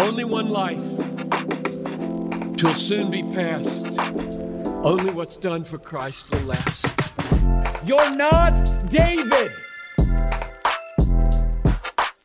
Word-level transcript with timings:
Only 0.00 0.24
one 0.24 0.48
life. 0.48 0.82
Twill 2.56 2.74
soon 2.74 3.10
be 3.10 3.22
past. 3.34 3.86
Only 4.82 5.12
what's 5.12 5.36
done 5.36 5.62
for 5.62 5.76
Christ 5.76 6.24
will 6.30 6.40
last. 6.40 6.86
You're 7.84 8.08
not 8.08 8.88
David! 8.88 9.52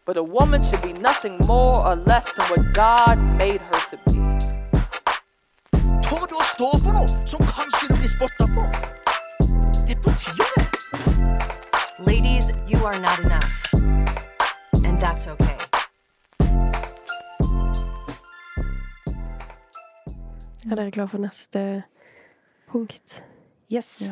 But 0.05 0.15
a 0.15 0.23
woman 0.23 0.63
should 0.63 0.81
be 0.81 0.93
nothing 0.93 1.37
more 1.47 1.75
or 1.85 1.97
less 1.97 2.31
than 2.37 2.45
what 2.45 2.73
God 2.73 3.19
made 3.37 3.59
her 3.59 3.79
to 3.89 3.97
be. 4.05 4.15
Tør 6.01 6.25
du 6.31 6.39
for 6.57 6.93
noe 6.93 7.27
som 7.27 7.39
kanskje 7.43 7.89
du 7.89 7.95
blir 7.95 8.07
spotta 8.07 8.47
for? 8.55 8.71
Det 9.85 9.97
er 9.97 10.01
på 10.01 10.11
tide. 10.15 10.67
Ladies, 11.99 12.53
you 12.69 12.85
are 12.85 12.99
not 12.99 13.19
enough. 13.19 13.53
And 14.85 14.97
that's 15.01 15.27
okay. 15.27 15.54
Er 20.65 20.79
dere 20.79 20.91
klare 20.91 21.11
for 21.11 21.21
neste 21.21 21.61
punkt? 22.71 23.19
Yes. 23.69 24.09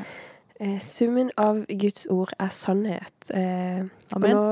Eh, 0.62 0.79
summen 0.85 1.31
av 1.38 1.63
Guds 1.66 2.05
ord 2.13 2.34
er 2.39 2.52
sannhet. 2.53 3.29
Eh, 3.34 3.81
Amen. 4.13 4.35
Nå, 4.38 4.43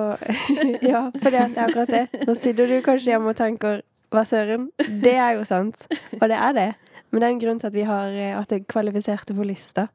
ja, 0.91 1.03
for 1.21 1.29
det 1.29 1.43
er 1.43 1.59
akkurat 1.67 1.93
det. 1.93 2.23
Nå 2.25 2.35
sitter 2.35 2.69
du 2.71 2.79
kanskje 2.85 3.13
hjemme 3.13 3.33
og 3.33 3.37
tenker 3.37 3.83
hva 4.11 4.25
søren? 4.27 4.71
Det 5.03 5.13
er 5.13 5.37
jo 5.37 5.45
sant. 5.47 5.85
Og 6.17 6.25
det 6.31 6.39
er 6.39 6.57
det. 6.57 6.69
Men 7.11 7.21
det 7.21 7.27
er 7.27 7.35
en 7.35 7.43
grunn 7.43 7.61
til 7.61 7.69
at 7.69 7.77
vi 7.77 7.85
har 7.85 8.17
eh, 8.17 8.33
at 8.39 8.49
det 8.49 8.63
kvalifiserte 8.71 9.38
på 9.38 9.45
lista. 9.45 9.88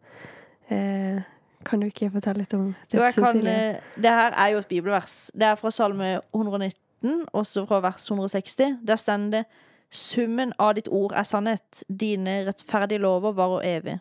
Eh, 0.70 1.18
kan 1.66 1.82
du 1.82 1.90
ikke 1.90 2.12
fortelle 2.14 2.44
litt 2.44 2.54
om 2.54 2.68
det, 2.70 2.96
Jo, 3.00 3.02
jeg 3.02 3.14
kan, 3.18 3.46
eh, 3.50 3.94
det 3.98 4.16
her 4.20 4.34
er 4.38 4.54
jo 4.54 4.62
et 4.62 4.70
bibelvers. 4.70 5.18
Det 5.34 5.50
er 5.50 5.58
fra 5.58 5.74
Salme 5.74 6.20
119, 6.30 7.24
også 7.34 7.66
fra 7.66 7.82
vers 7.82 8.06
160. 8.06 8.78
Der 8.86 9.00
står 9.00 9.30
det 9.34 9.46
Summen 9.90 10.52
av 10.58 10.74
ditt 10.76 10.88
ord 10.88 11.14
er 11.16 11.26
sannhet. 11.28 11.84
Dine 11.88 12.42
rettferdige 12.48 13.02
lover 13.02 13.36
varer 13.36 13.66
evig. 13.76 13.96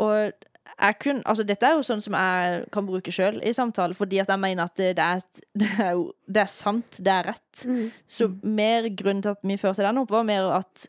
Og 0.00 0.32
jeg 0.72 0.98
kun, 1.02 1.20
altså 1.28 1.44
dette 1.46 1.66
er 1.68 1.76
jo 1.76 1.84
sånn 1.86 2.00
som 2.02 2.16
jeg 2.16 2.62
kan 2.74 2.86
bruke 2.88 3.12
sjøl 3.14 3.38
i 3.44 3.52
samtale, 3.54 3.94
fordi 3.94 4.20
at 4.22 4.30
jeg 4.32 4.40
mener 4.40 4.66
at 4.66 4.78
det 4.78 5.04
er, 5.04 5.20
det 5.60 5.68
er, 5.76 5.92
jo, 5.98 6.08
det 6.26 6.42
er 6.44 6.50
sant, 6.50 6.98
det 6.98 7.12
er 7.12 7.28
rett. 7.32 7.64
Mm. 7.68 7.84
Så 8.08 8.30
mer 8.42 8.88
grunnen 8.88 9.22
til 9.24 9.34
at 9.34 9.44
vi 9.46 9.58
førte 9.60 9.84
den 9.84 10.00
opp, 10.02 10.12
var 10.14 10.26
mer 10.28 10.48
at 10.58 10.86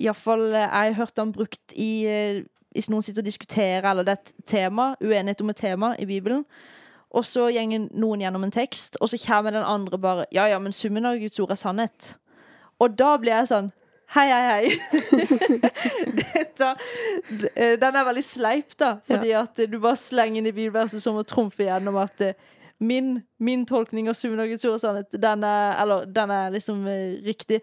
Iallfall 0.00 0.46
jeg 0.54 0.68
har 0.72 0.94
hørt 0.96 1.16
den 1.18 1.34
brukt 1.34 1.74
i 1.76 1.90
eh, 2.08 2.44
Hvis 2.72 2.86
noen 2.88 3.04
sitter 3.04 3.20
og 3.20 3.26
diskuterer, 3.28 3.84
eller 3.84 4.06
det 4.08 4.14
er 4.14 4.20
et 4.22 4.46
tema, 4.48 4.86
uenighet 5.04 5.42
om 5.44 5.50
et 5.52 5.58
tema 5.60 5.90
i 6.00 6.06
Bibelen, 6.08 6.46
og 7.12 7.26
så 7.28 7.50
gjenger 7.52 7.90
noen 7.92 8.24
gjennom 8.24 8.46
en 8.46 8.54
tekst, 8.54 8.96
og 9.00 9.10
så 9.12 9.20
kommer 9.20 9.54
den 9.54 9.68
andre 9.68 9.98
bare 10.00 10.26
Ja, 10.32 10.46
ja, 10.48 10.58
men 10.58 10.72
summen 10.72 11.06
av 11.06 11.20
Guds 11.20 11.38
ord 11.40 11.52
er 11.52 11.60
sannhet. 11.60 12.14
Og 12.80 12.96
da 12.98 13.14
blir 13.20 13.36
jeg 13.36 13.52
sånn 13.52 13.72
Hei, 14.12 14.26
hei, 14.28 14.42
hei. 14.44 15.44
Dette, 16.18 16.66
eh, 17.54 17.78
den 17.80 17.96
er 17.96 18.04
veldig 18.04 18.24
sleip, 18.26 18.74
da. 18.76 18.98
Fordi 19.08 19.30
at 19.38 19.62
eh, 19.62 19.70
du 19.72 19.78
bare 19.80 19.96
slenger 19.96 20.42
inn 20.42 20.50
i 20.50 20.52
bibelverset 20.52 21.00
som 21.00 21.16
å 21.16 21.24
trumfe 21.24 21.64
gjennom 21.64 21.96
at 22.02 22.20
eh, 22.20 22.36
min, 22.82 23.22
min 23.40 23.64
tolkning 23.64 24.10
av 24.12 24.18
summen 24.18 24.42
av 24.42 24.50
Guds 24.50 24.66
ord 24.68 24.76
er 24.76 24.82
sannhet, 24.82 25.16
den 25.22 25.46
er, 25.48 25.78
eller, 25.80 26.04
den 26.12 26.34
er 26.34 26.52
liksom 26.52 26.84
eh, 26.92 27.22
riktig. 27.24 27.62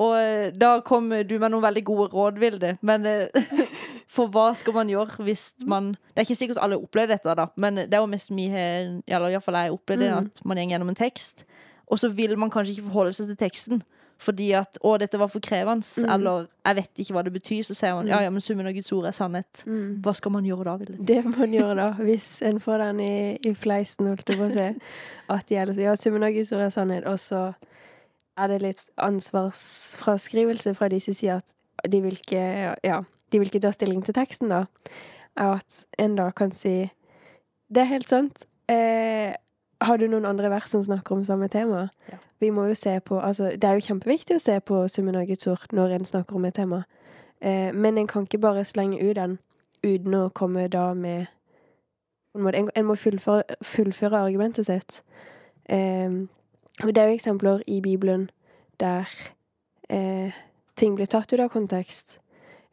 Og 0.00 0.14
eh, 0.16 0.50
da 0.56 0.78
kom 0.86 1.10
du 1.10 1.34
med 1.38 1.52
noen 1.52 1.62
veldig 1.66 1.82
gode 1.84 2.08
råd, 2.14 2.38
Vilde. 2.40 2.74
Men 2.82 3.04
eh, 3.06 3.28
for 4.14 4.30
hva 4.32 4.50
skal 4.56 4.72
man 4.78 4.88
gjøre 4.90 5.22
hvis 5.26 5.50
man 5.68 5.92
Det 6.14 6.22
er 6.22 6.28
ikke 6.28 6.38
sikkert 6.40 6.62
alle 6.64 6.78
opplever 6.80 7.14
dette, 7.14 7.34
da, 7.36 7.46
men 7.60 7.82
det 7.84 7.94
er 7.94 8.00
jo 8.02 8.10
mest 8.10 8.30
har 8.32 9.00
Eller 9.06 9.30
iallfall 9.34 9.60
jeg 9.60 9.72
opplevd 9.76 10.00
det, 10.00 10.10
Mm. 10.10 10.18
at 10.18 10.44
man 10.44 10.56
går 10.56 10.70
gjennom 10.74 10.88
en 10.88 10.94
tekst, 10.98 11.44
og 11.90 11.98
så 11.98 12.08
vil 12.08 12.36
man 12.38 12.50
kanskje 12.50 12.76
ikke 12.78 12.88
forholde 12.88 13.12
seg 13.12 13.26
til 13.26 13.36
teksten. 13.36 13.82
Fordi 14.20 14.50
at 14.52 14.76
'Å, 14.84 14.98
dette 14.98 15.18
var 15.18 15.28
for 15.28 15.40
krevende', 15.40 16.04
Mm. 16.04 16.10
eller 16.14 16.46
'Jeg 16.66 16.76
vet 16.76 16.98
ikke 16.98 17.12
hva 17.14 17.22
det 17.24 17.32
betyr', 17.32 17.64
så 17.64 17.74
sier 17.74 17.94
man 17.94 18.06
'Ja, 18.06 18.20
ja, 18.20 18.30
men 18.30 18.40
summen 18.40 18.66
av 18.66 18.72
Guds 18.74 18.92
ord 18.92 19.06
er 19.06 19.12
sannhet'. 19.12 19.64
Mm. 19.66 20.02
Hva 20.02 20.12
skal 20.14 20.30
man 20.32 20.44
gjøre 20.44 20.64
da, 20.64 20.76
Vilde? 20.76 21.06
Det 21.06 21.24
må 21.24 21.38
man 21.38 21.52
gjøre, 21.52 21.76
da, 21.76 21.92
hvis 21.92 22.42
en 22.42 22.60
får 22.60 22.78
den 22.78 23.00
i, 23.00 23.38
i 23.44 23.54
fleisen, 23.54 24.06
holdt 24.06 24.28
jeg 24.28 24.36
på 24.38 24.44
å 24.44 24.50
si. 24.52 24.80
At 25.30 25.46
de 25.48 25.54
ellers 25.56 25.78
Ja, 25.78 25.94
summen 25.94 26.22
av 26.22 26.32
Guds 26.34 26.52
ord 26.52 26.60
er 26.60 26.68
sannhet, 26.68 27.06
og 27.06 27.18
så 27.18 27.54
er 28.38 28.48
det 28.48 28.60
litt 28.62 28.82
ansvarsfraskrivelse 28.96 30.74
fra 30.74 30.88
de 30.88 31.00
som 31.00 31.14
sier 31.14 31.40
at 31.40 31.54
de 31.90 32.02
vil 32.02 32.18
ikke 32.18 32.76
Ja, 32.84 33.02
de 33.32 33.38
vil 33.38 33.48
ikke 33.48 33.62
ta 33.64 33.70
stilling 33.70 34.04
til 34.04 34.14
teksten, 34.14 34.48
da. 34.48 34.64
At 35.36 35.84
en 35.98 36.16
da 36.16 36.30
kan 36.30 36.52
si 36.52 36.90
Det 37.70 37.80
er 37.80 37.84
helt 37.84 38.08
sant. 38.08 38.44
Eh, 38.68 39.34
har 39.80 39.96
du 39.96 40.06
noen 40.06 40.26
andre 40.26 40.50
vers 40.50 40.70
som 40.70 40.82
snakker 40.82 41.14
om 41.14 41.24
samme 41.24 41.48
tema? 41.48 41.88
Ja. 42.10 42.18
Vi 42.40 42.50
må 42.50 42.64
jo 42.66 42.74
se 42.74 43.00
på 43.00 43.20
Altså, 43.20 43.44
det 43.44 43.64
er 43.64 43.72
jo 43.72 43.86
kjempeviktig 43.86 44.36
å 44.36 44.42
se 44.42 44.60
på 44.60 44.88
summen 44.88 45.16
av 45.16 45.26
Guds 45.26 45.46
ord 45.46 45.72
når 45.72 45.94
en 45.94 46.04
snakker 46.04 46.36
om 46.36 46.44
et 46.44 46.54
tema. 46.54 46.84
Eh, 47.40 47.72
men 47.74 47.98
en 47.98 48.06
kan 48.06 48.22
ikke 48.22 48.38
bare 48.38 48.64
slenge 48.64 49.00
ut 49.00 49.16
den 49.16 49.38
uten 49.84 50.14
å 50.14 50.28
komme 50.28 50.68
da 50.68 50.94
med 50.94 51.26
en 52.34 52.46
En, 52.54 52.70
en 52.76 52.84
må 52.84 52.94
fullføre, 52.94 53.42
fullføre 53.62 54.18
argumentet 54.18 54.66
sitt. 54.66 55.02
Eh, 55.68 56.10
og 56.82 56.94
det 56.94 57.02
er 57.02 57.08
jo 57.08 57.18
eksempler 57.18 57.62
i 57.66 57.80
Bibelen 57.80 58.30
der 58.80 59.08
eh, 59.90 60.32
ting 60.76 60.94
blir 60.96 61.06
tatt 61.06 61.32
ut 61.32 61.40
av 61.40 61.50
kontekst. 61.52 62.18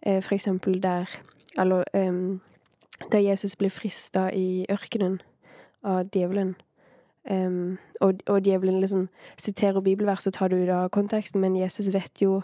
Eh, 0.02 0.22
for 0.22 0.36
eksempel 0.36 0.84
der 0.84 1.10
Eller 1.58 1.84
em, 1.94 2.42
da 3.12 3.18
Jesus 3.18 3.56
blir 3.56 3.70
frista 3.70 4.30
i 4.30 4.66
ørkenen 4.70 5.22
av 5.84 6.10
djevelen. 6.14 6.56
Um, 7.32 7.78
og, 8.02 8.22
og 8.28 8.46
djevelen 8.46 8.80
liksom 8.80 9.10
siterer 9.38 9.82
bibelvers 9.82 10.28
og 10.28 10.34
tar 10.34 10.48
det 10.48 10.64
ut 10.64 10.70
av 10.70 10.90
konteksten, 10.90 11.42
men 11.42 11.56
Jesus 11.56 11.94
vet 11.94 12.22
jo 12.22 12.42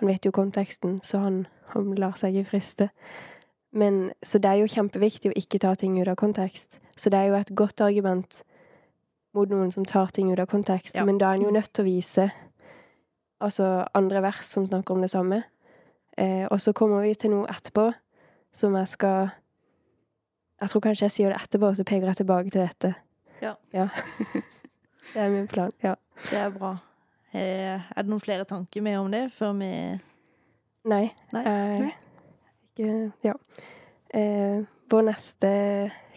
han 0.00 0.08
vet 0.08 0.24
jo 0.24 0.30
konteksten, 0.30 0.98
så 1.02 1.18
han, 1.18 1.46
han 1.74 1.94
lar 1.94 2.14
seg 2.16 2.36
ikke 2.36 2.50
friste. 2.50 2.88
Men, 3.72 4.10
så 4.22 4.38
det 4.38 4.48
er 4.48 4.62
jo 4.62 4.70
kjempeviktig 4.72 5.30
å 5.30 5.36
ikke 5.36 5.60
ta 5.60 5.74
ting 5.78 5.98
ut 6.00 6.08
av 6.08 6.16
kontekst. 6.16 6.80
Så 6.96 7.12
det 7.12 7.18
er 7.18 7.28
jo 7.28 7.36
et 7.36 7.52
godt 7.54 7.82
argument 7.84 8.40
mot 9.34 9.50
noen 9.50 9.70
som 9.72 9.84
tar 9.84 10.10
ting 10.14 10.32
ut 10.32 10.40
av 10.40 10.48
kontekst. 10.50 10.94
Ja. 10.94 11.04
Men 11.04 11.18
da 11.18 11.30
er 11.30 11.38
en 11.38 11.46
jo 11.46 11.54
nødt 11.54 11.72
til 11.72 11.84
å 11.84 11.88
vise 11.88 12.30
altså 13.40 13.86
andre 13.96 14.22
vers 14.22 14.44
som 14.44 14.66
snakker 14.66 14.94
om 14.94 15.04
det 15.04 15.10
samme. 15.10 15.42
Eh, 16.18 16.46
og 16.50 16.60
så 16.60 16.72
kommer 16.76 17.04
vi 17.06 17.14
til 17.14 17.32
noe 17.32 17.48
etterpå 17.48 17.90
som 18.52 18.74
jeg 18.76 18.88
skal 18.88 19.30
Jeg 20.60 20.68
tror 20.68 20.80
kanskje 20.84 21.04
jeg 21.06 21.12
sier 21.14 21.30
det 21.32 21.38
etterpå, 21.40 21.70
og 21.70 21.76
så 21.76 21.84
peker 21.88 22.06
jeg 22.06 22.16
tilbake 22.16 22.50
til 22.50 22.60
dette. 22.60 22.94
Ja. 23.40 23.54
det 25.14 25.22
er 25.22 25.30
min 25.32 25.46
plan. 25.48 25.72
Ja. 25.82 25.94
Det 26.30 26.36
er 26.36 26.50
bra. 26.52 26.74
Eh, 27.32 27.80
er 27.80 28.02
det 28.02 28.10
noen 28.10 28.20
flere 28.20 28.44
tanker 28.44 28.84
med 28.84 28.98
om 28.98 29.08
det 29.10 29.30
før 29.32 29.54
vi 29.56 29.70
Nei. 30.84 31.06
Nei. 31.32 31.44
Eh, 31.46 31.90
ikke 32.76 33.12
Ja. 33.24 33.32
Eh, 34.14 34.64
vår 34.90 35.02
neste 35.06 35.50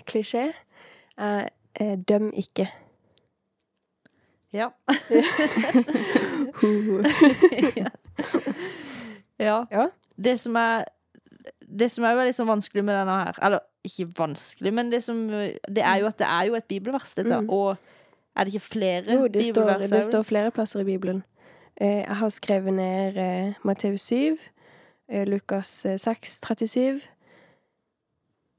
klisjé 0.05 0.51
er 1.17 1.49
eh, 1.79 1.97
'døm 1.97 2.31
ikke'. 2.33 2.82
Ja. 4.53 4.69
Ja. 9.39 9.65
Ja. 9.71 9.87
Det 10.23 10.39
som 10.39 10.55
er 10.55 10.83
Det 11.79 11.91
som 11.91 12.05
er 12.05 12.15
veldig 12.15 12.35
sånn 12.37 12.47
vanskelig 12.47 12.83
med 12.85 12.95
denne 12.95 13.15
her 13.25 13.39
Eller 13.43 13.63
ikke 13.83 14.05
vanskelig, 14.17 14.73
men 14.73 14.91
det 14.91 15.01
som 15.03 15.25
Det 15.27 15.83
er 15.83 15.97
jo 15.99 16.07
at 16.07 16.19
det 16.21 16.27
er 16.29 16.43
jo 16.47 16.55
et 16.55 16.67
bibelvers, 16.69 17.13
dette. 17.17 17.39
Mm. 17.41 17.49
Og 17.49 17.75
er 18.37 18.43
det 18.45 18.53
ikke 18.53 18.67
flere 18.67 19.03
Jo, 19.17 19.27
det 19.27 19.45
står, 19.49 19.65
bibelvers? 19.65 19.89
det 19.89 20.03
står 20.05 20.23
flere 20.23 20.51
plasser 20.51 20.79
i 20.79 20.83
Bibelen. 20.87 21.23
Eh, 21.81 22.05
jeg 22.05 22.15
har 22.15 22.29
skrevet 22.29 22.73
ned 22.73 23.17
eh, 23.17 23.53
Matteus 23.63 24.01
7, 24.07 24.37
eh, 25.09 25.27
Lukas 25.27 25.85
eh, 25.85 25.97
6, 25.99 26.39
37. 26.45 27.01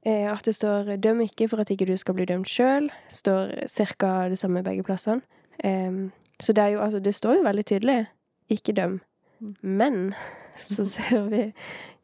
Eh, 0.05 0.31
at 0.31 0.45
det 0.45 0.55
står 0.55 0.95
'døm 0.95 1.21
ikke 1.21 1.49
for 1.49 1.57
at 1.57 1.69
ikke 1.71 1.85
du 1.85 1.97
skal 1.97 2.13
bli 2.13 2.25
dømt 2.25 2.47
sjøl'. 2.47 2.91
Står 3.09 3.67
ca. 3.67 4.29
det 4.29 4.37
samme 4.39 4.63
begge 4.63 4.83
plassene. 4.83 5.21
Eh, 5.63 6.09
så 6.39 6.53
det 6.53 6.63
er 6.63 6.67
jo 6.75 6.81
altså 6.81 6.99
Det 6.99 7.15
står 7.15 7.35
jo 7.35 7.43
veldig 7.43 7.65
tydelig 7.65 8.05
'ikke 8.49 8.73
døm'. 8.73 8.99
Mm. 9.39 9.55
Men 9.61 10.13
så 10.57 10.85
ser 10.85 11.29
vi 11.29 11.53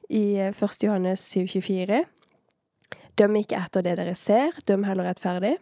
i 0.09 0.35
eh, 0.35 0.53
1. 0.63 0.83
Johannes 0.83 1.35
7,24 1.37 2.05
Døm 3.17 3.35
ikke 3.35 3.57
etter 3.59 3.81
det 3.81 3.97
dere 3.97 4.15
ser, 4.15 4.51
døm 4.67 4.83
heller 4.83 5.03
rettferdig. 5.03 5.57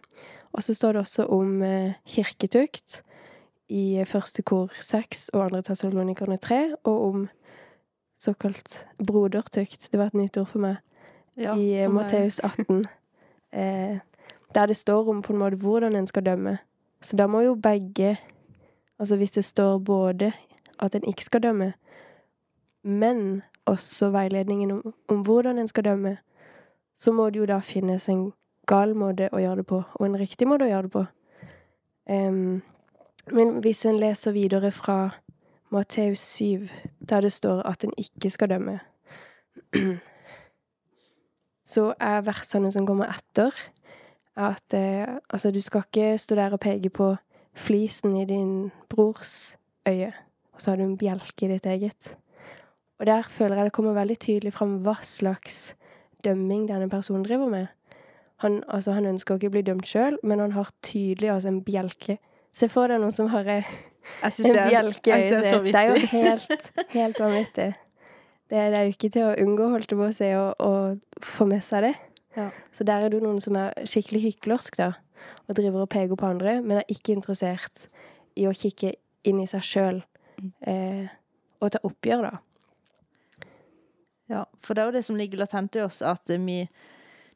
Og 0.52 0.62
så 0.62 0.74
står 0.74 0.92
det 0.92 1.00
også 1.00 1.26
om 1.26 1.62
eh, 1.62 1.92
kirketukt 2.06 3.02
i 3.68 3.98
eh, 4.00 4.06
første 4.06 4.42
kor 4.42 4.70
6 4.80 5.30
og 5.34 5.44
andre 5.44 5.62
Thessalonikerne 5.62 6.38
3, 6.38 6.74
og 6.84 7.02
om 7.08 7.28
såkalt 8.20 8.86
brodertukt. 9.06 9.88
Det 9.92 9.98
var 9.98 10.06
et 10.06 10.14
nytt 10.14 10.36
ord 10.38 10.46
for 10.46 10.58
meg. 10.58 10.76
Ja, 11.36 11.54
I 11.54 11.82
eh, 11.82 11.86
for 11.86 11.92
meg- 11.92 12.02
Matteus 12.02 12.40
18. 12.40 12.84
Eh, 13.52 13.98
der 14.54 14.66
det 14.66 14.76
står 14.76 15.08
om 15.10 15.22
på 15.22 15.32
en 15.32 15.38
måte 15.38 15.56
hvordan 15.58 15.96
en 15.96 16.06
skal 16.06 16.22
dømme. 16.22 16.58
Så 17.02 17.16
da 17.16 17.26
må 17.26 17.40
jo 17.40 17.54
begge 17.54 18.18
Altså 19.00 19.16
hvis 19.16 19.32
det 19.32 19.44
står 19.44 19.78
både 19.78 20.32
at 20.80 20.94
en 20.94 21.04
ikke 21.08 21.24
skal 21.24 21.42
dømme, 21.42 21.72
men 22.82 23.42
også 23.64 24.10
veiledningen 24.10 24.70
om, 24.70 24.94
om 25.08 25.22
hvordan 25.24 25.58
en 25.58 25.68
skal 25.68 25.84
dømme, 25.84 26.18
så 26.98 27.12
må 27.12 27.30
det 27.30 27.40
jo 27.40 27.46
da 27.46 27.58
finnes 27.64 28.08
en 28.08 28.32
gal 28.68 28.92
måte 28.94 29.30
å 29.32 29.40
gjøre 29.40 29.56
det 29.56 29.66
på, 29.66 29.82
og 29.94 30.06
en 30.06 30.18
riktig 30.20 30.48
måte 30.48 30.64
å 30.64 30.68
gjøre 30.68 30.82
det 30.82 30.92
på. 30.92 31.06
Um, 32.12 32.60
Men 33.30 33.60
hvis 33.62 33.84
en 33.86 33.98
leser 34.00 34.34
videre 34.34 34.70
fra 34.74 35.10
Matteus 35.70 36.22
7, 36.34 36.68
der 37.08 37.20
det 37.20 37.32
står 37.32 37.62
at 37.68 37.84
en 37.84 37.92
ikke 37.98 38.30
skal 38.30 38.50
dømme, 38.50 38.80
så 41.72 41.92
er 42.00 42.24
versene 42.26 42.72
som 42.72 42.86
kommer 42.86 43.12
etter, 43.12 43.54
at 44.40 44.74
eh, 44.74 45.18
altså, 45.30 45.50
du 45.50 45.60
skal 45.60 45.84
ikke 45.86 46.18
stå 46.18 46.38
der 46.38 46.56
og 46.56 46.60
peke 46.60 46.90
på 46.90 47.14
flisen 47.56 48.16
i 48.16 48.24
din 48.24 48.70
brors 48.88 49.56
øye, 49.88 50.12
og 50.52 50.62
så 50.62 50.70
har 50.70 50.76
du 50.80 50.86
en 50.86 50.98
bjelke 50.98 51.46
i 51.46 51.52
ditt 51.52 51.66
eget. 51.66 52.14
Og 53.00 53.06
der 53.06 53.22
føler 53.22 53.56
jeg 53.56 53.64
det 53.64 53.72
kommer 53.72 53.96
veldig 53.96 54.18
tydelig 54.18 54.52
fram 54.52 54.78
hva 54.84 54.98
slags 55.02 55.74
dømming 56.24 56.68
denne 56.68 56.88
personen 56.90 57.24
driver 57.24 57.48
med. 57.48 57.66
Han, 58.44 58.62
altså, 58.68 58.92
han 58.92 59.06
ønsker 59.06 59.36
ikke 59.36 59.50
å 59.50 59.54
bli 59.56 59.62
dømt 59.64 59.88
sjøl, 59.88 60.18
men 60.22 60.40
han 60.40 60.52
har 60.52 60.68
tydelig 60.84 61.30
altså, 61.32 61.48
en 61.48 61.62
bjelke. 61.64 62.18
Se 62.56 62.68
for 62.68 62.88
deg 62.88 63.00
noen 63.00 63.12
som 63.12 63.28
har 63.32 63.48
en 63.48 63.64
bjelke 64.20 65.12
i 65.12 65.28
øyet 65.28 65.46
sitt. 65.48 65.70
Det 65.70 65.80
er 65.80 65.88
jo 65.90 66.10
helt, 66.12 66.70
helt 66.92 67.20
vanvittig. 67.20 67.70
Det 68.50 68.62
det 68.72 68.78
er 68.78 68.82
jo 68.82 68.94
ikke 68.94 69.10
til 69.14 69.26
å 69.28 69.34
unngå, 69.38 69.68
holdt 69.70 69.92
jeg 69.92 69.98
på 70.00 70.06
å 70.08 70.14
si, 70.14 70.30
å 70.34 70.72
få 71.22 71.46
med 71.46 71.62
seg 71.62 71.84
det. 71.86 71.92
Ja. 72.36 72.50
Så 72.72 72.84
der 72.86 73.04
er 73.04 73.10
det 73.10 73.18
jo 73.18 73.26
noen 73.26 73.40
som 73.42 73.56
er 73.58 73.74
skikkelig 73.88 74.22
hyklersk, 74.28 74.78
da, 74.78 74.92
og 75.48 75.56
driver 75.58 75.84
og 75.84 75.90
peker 75.92 76.18
på 76.18 76.28
andre, 76.30 76.60
men 76.62 76.78
er 76.80 76.92
ikke 76.92 77.14
interessert 77.16 77.88
i 78.38 78.46
å 78.48 78.54
kikke 78.56 78.94
inn 79.28 79.42
i 79.42 79.48
seg 79.50 79.64
sjøl 79.66 79.98
eh, 80.66 81.10
og 81.60 81.72
ta 81.74 81.82
oppgjør, 81.84 82.30
da. 82.30 82.38
Ja, 84.30 84.44
for 84.62 84.76
det 84.76 84.82
er 84.82 84.90
jo 84.90 84.94
det 84.94 85.04
som 85.06 85.18
ligger 85.18 85.42
latent 85.42 85.76
i 85.76 85.82
oss, 85.82 86.00
at 86.06 86.30
eh, 86.30 86.40
vi 86.40 86.62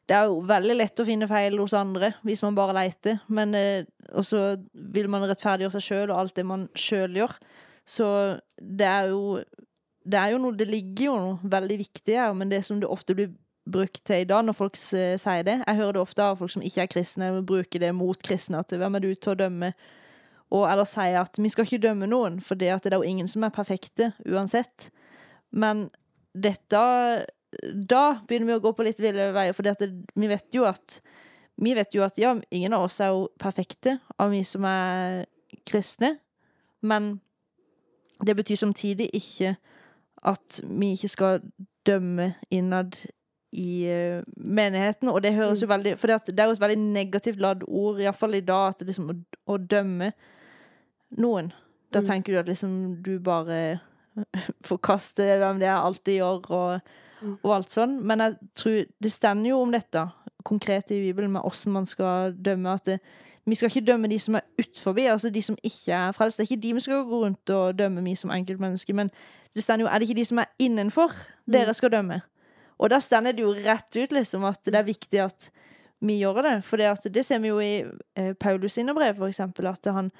Det 0.05 0.13
er 0.13 0.29
jo 0.29 0.41
veldig 0.45 0.75
lett 0.77 0.99
å 1.01 1.05
finne 1.05 1.27
feil 1.27 1.57
hos 1.57 1.73
andre 1.73 2.13
hvis 2.23 2.43
man 2.45 2.55
bare 2.55 2.75
leter, 2.77 3.19
men 3.27 3.55
eh, 3.55 3.85
Og 4.13 4.25
så 4.25 4.55
vil 4.71 5.09
man 5.09 5.25
rettferdiggjøre 5.25 5.75
seg 5.75 5.85
sjøl 5.85 6.11
og 6.11 6.19
alt 6.19 6.35
det 6.35 6.45
man 6.45 6.67
sjøl 6.77 7.17
gjør. 7.17 7.33
Så 7.85 8.07
det 8.55 8.87
er 8.87 9.09
jo 9.11 9.41
Det 10.05 10.19
er 10.19 10.31
jo 10.31 10.37
noe 10.37 10.55
Det 10.55 10.69
ligger 10.69 11.05
jo 11.05 11.17
noe 11.19 11.51
veldig 11.51 11.77
viktig 11.83 12.15
her, 12.15 12.33
men 12.33 12.49
det 12.49 12.63
som 12.65 12.79
det 12.79 12.87
ofte 12.89 13.17
blir 13.17 13.33
brukt 13.71 14.03
til 14.05 14.21
i 14.21 14.27
dag 14.29 14.43
når 14.45 14.55
folk 14.57 14.77
sier 14.77 15.43
det 15.45 15.55
Jeg 15.61 15.77
hører 15.79 15.95
det 15.95 16.01
ofte 16.01 16.23
av 16.23 16.39
folk 16.39 16.51
som 16.53 16.63
ikke 16.65 16.85
er 16.85 16.91
kristne, 16.91 17.31
og 17.33 17.45
bruker 17.49 17.81
det 17.81 17.91
mot 17.95 18.21
kristne. 18.23 18.61
At 18.61 18.73
hvem 18.73 18.95
er 18.95 19.03
du 19.03 19.13
til 19.13 19.33
å 19.33 19.39
dømme? 19.39 19.71
Og 20.53 20.67
eller 20.69 20.87
sier 20.87 21.19
at 21.19 21.39
vi 21.41 21.49
skal 21.49 21.65
ikke 21.65 21.81
dømme 21.87 22.07
noen, 22.09 22.39
for 22.41 22.55
det 22.55 22.69
er 22.69 22.93
jo 22.93 23.01
ingen 23.01 23.27
som 23.27 23.43
er 23.43 23.55
perfekte 23.55 24.11
uansett. 24.29 24.91
Men 25.51 25.89
dette 26.33 26.83
Da 27.89 28.19
begynner 28.27 28.49
vi 28.49 28.55
å 28.57 28.63
gå 28.65 28.71
på 28.75 28.83
litt 28.83 28.99
ville 28.99 29.29
veier, 29.31 29.53
for 29.55 29.63
vi 29.63 30.27
vet 30.27 30.53
jo 30.53 30.65
at 30.65 31.01
Vi 31.55 31.73
vet 31.73 31.93
jo 31.95 32.03
at 32.03 32.17
ja, 32.19 32.35
ingen 32.51 32.73
av 32.73 32.83
oss 32.83 32.99
er 32.99 33.13
jo 33.15 33.29
perfekte, 33.39 33.99
av 34.19 34.31
vi 34.31 34.43
som 34.43 34.65
er 34.67 35.23
kristne. 35.65 36.17
Men 36.81 37.21
det 38.19 38.35
betyr 38.35 38.59
samtidig 38.59 39.07
ikke 39.13 39.55
at 40.25 40.59
vi 40.63 40.91
ikke 40.91 41.07
skal 41.07 41.39
dømme 41.87 42.33
innad 42.51 42.97
i 43.51 43.85
eh, 43.87 44.23
menigheten. 44.37 45.09
Og 45.09 45.21
det 45.23 45.33
høres 45.35 45.61
jo 45.61 45.67
veldig 45.67 45.97
For 45.99 46.07
det, 46.07 46.39
er 46.39 46.45
jo 46.45 46.51
et 46.51 46.59
veldig 46.61 46.77
negativt 46.79 47.39
ladd 47.39 47.63
ord, 47.67 47.99
iallfall 47.99 48.35
i 48.35 48.41
dag, 48.45 48.73
at 48.75 48.87
liksom 48.87 49.09
å, 49.11 49.15
å 49.53 49.57
dømme 49.57 50.11
noen. 51.17 51.51
Da 51.93 51.99
Mm. 52.01 52.05
tenker 52.07 52.33
du 52.33 52.39
at 52.39 52.47
liksom 52.47 53.01
du 53.03 53.19
bare 53.19 53.79
forkaster 54.69 55.37
hvem 55.39 55.59
det 55.59 55.67
er, 55.67 55.77
alt 55.77 56.03
de 56.05 56.17
gjør, 56.19 56.51
og, 56.51 56.81
Mm. 57.21 57.37
og 57.43 57.51
alt 57.55 57.69
sånn. 57.71 58.01
Men 58.03 58.19
jeg 58.19 58.35
tror 58.55 58.85
det 59.01 59.11
stender 59.11 59.49
jo 59.49 59.61
om 59.61 59.71
dette 59.71 60.11
konkret 60.43 60.91
i 60.91 60.99
Bibelen, 60.99 61.31
med 61.31 61.41
åssen 61.45 61.71
man 61.71 61.85
skal 61.85 62.33
dømme. 62.33 62.73
At 62.73 62.85
det, 62.85 62.99
vi 63.47 63.55
skal 63.55 63.69
ikke 63.69 63.85
dømme 63.87 64.09
de 64.09 64.19
som 64.19 64.35
er 64.35 64.41
utforbi, 64.59 65.05
altså 65.07 65.31
de 65.31 65.41
som 65.41 65.55
ikke 65.63 65.93
er 65.93 66.11
frelst. 66.11 66.37
Det 66.37 66.43
er 66.45 66.51
ikke 66.55 66.61
de 66.61 66.73
vi 66.73 66.79
skal 66.79 67.05
gå 67.05 67.23
rundt 67.23 67.49
og 67.49 67.77
dømme 67.79 68.03
vi 68.03 68.15
som 68.15 68.29
enkeltmennesker, 68.31 68.93
men 68.93 69.09
det 69.55 69.63
stender 69.63 69.85
jo 69.85 69.89
Er 69.93 69.99
det 69.99 70.09
ikke 70.09 70.19
de 70.19 70.25
som 70.25 70.37
er 70.39 70.45
innenfor, 70.59 71.11
dere 71.47 71.73
skal 71.73 71.89
dømme? 71.91 72.21
Og 72.79 72.91
da 72.91 72.99
stender 72.99 73.35
det 73.35 73.43
jo 73.45 73.53
rett 73.55 73.95
ut, 73.95 74.11
liksom, 74.11 74.43
at 74.47 74.63
det 74.67 74.75
er 74.75 74.87
viktig 74.87 75.21
at 75.23 75.49
vi 76.03 76.19
gjør 76.19 76.41
det. 76.43 76.55
For 76.67 76.81
det, 76.81 76.91
det 77.15 77.23
ser 77.25 77.39
vi 77.43 77.51
jo 77.53 77.61
i 77.63 77.85
eh, 78.19 78.33
Paulus 78.33 78.75
sine 78.75 78.93
brev, 78.95 79.15
for 79.15 79.31
eksempel, 79.31 79.69
at 79.71 79.87
han 79.95 80.11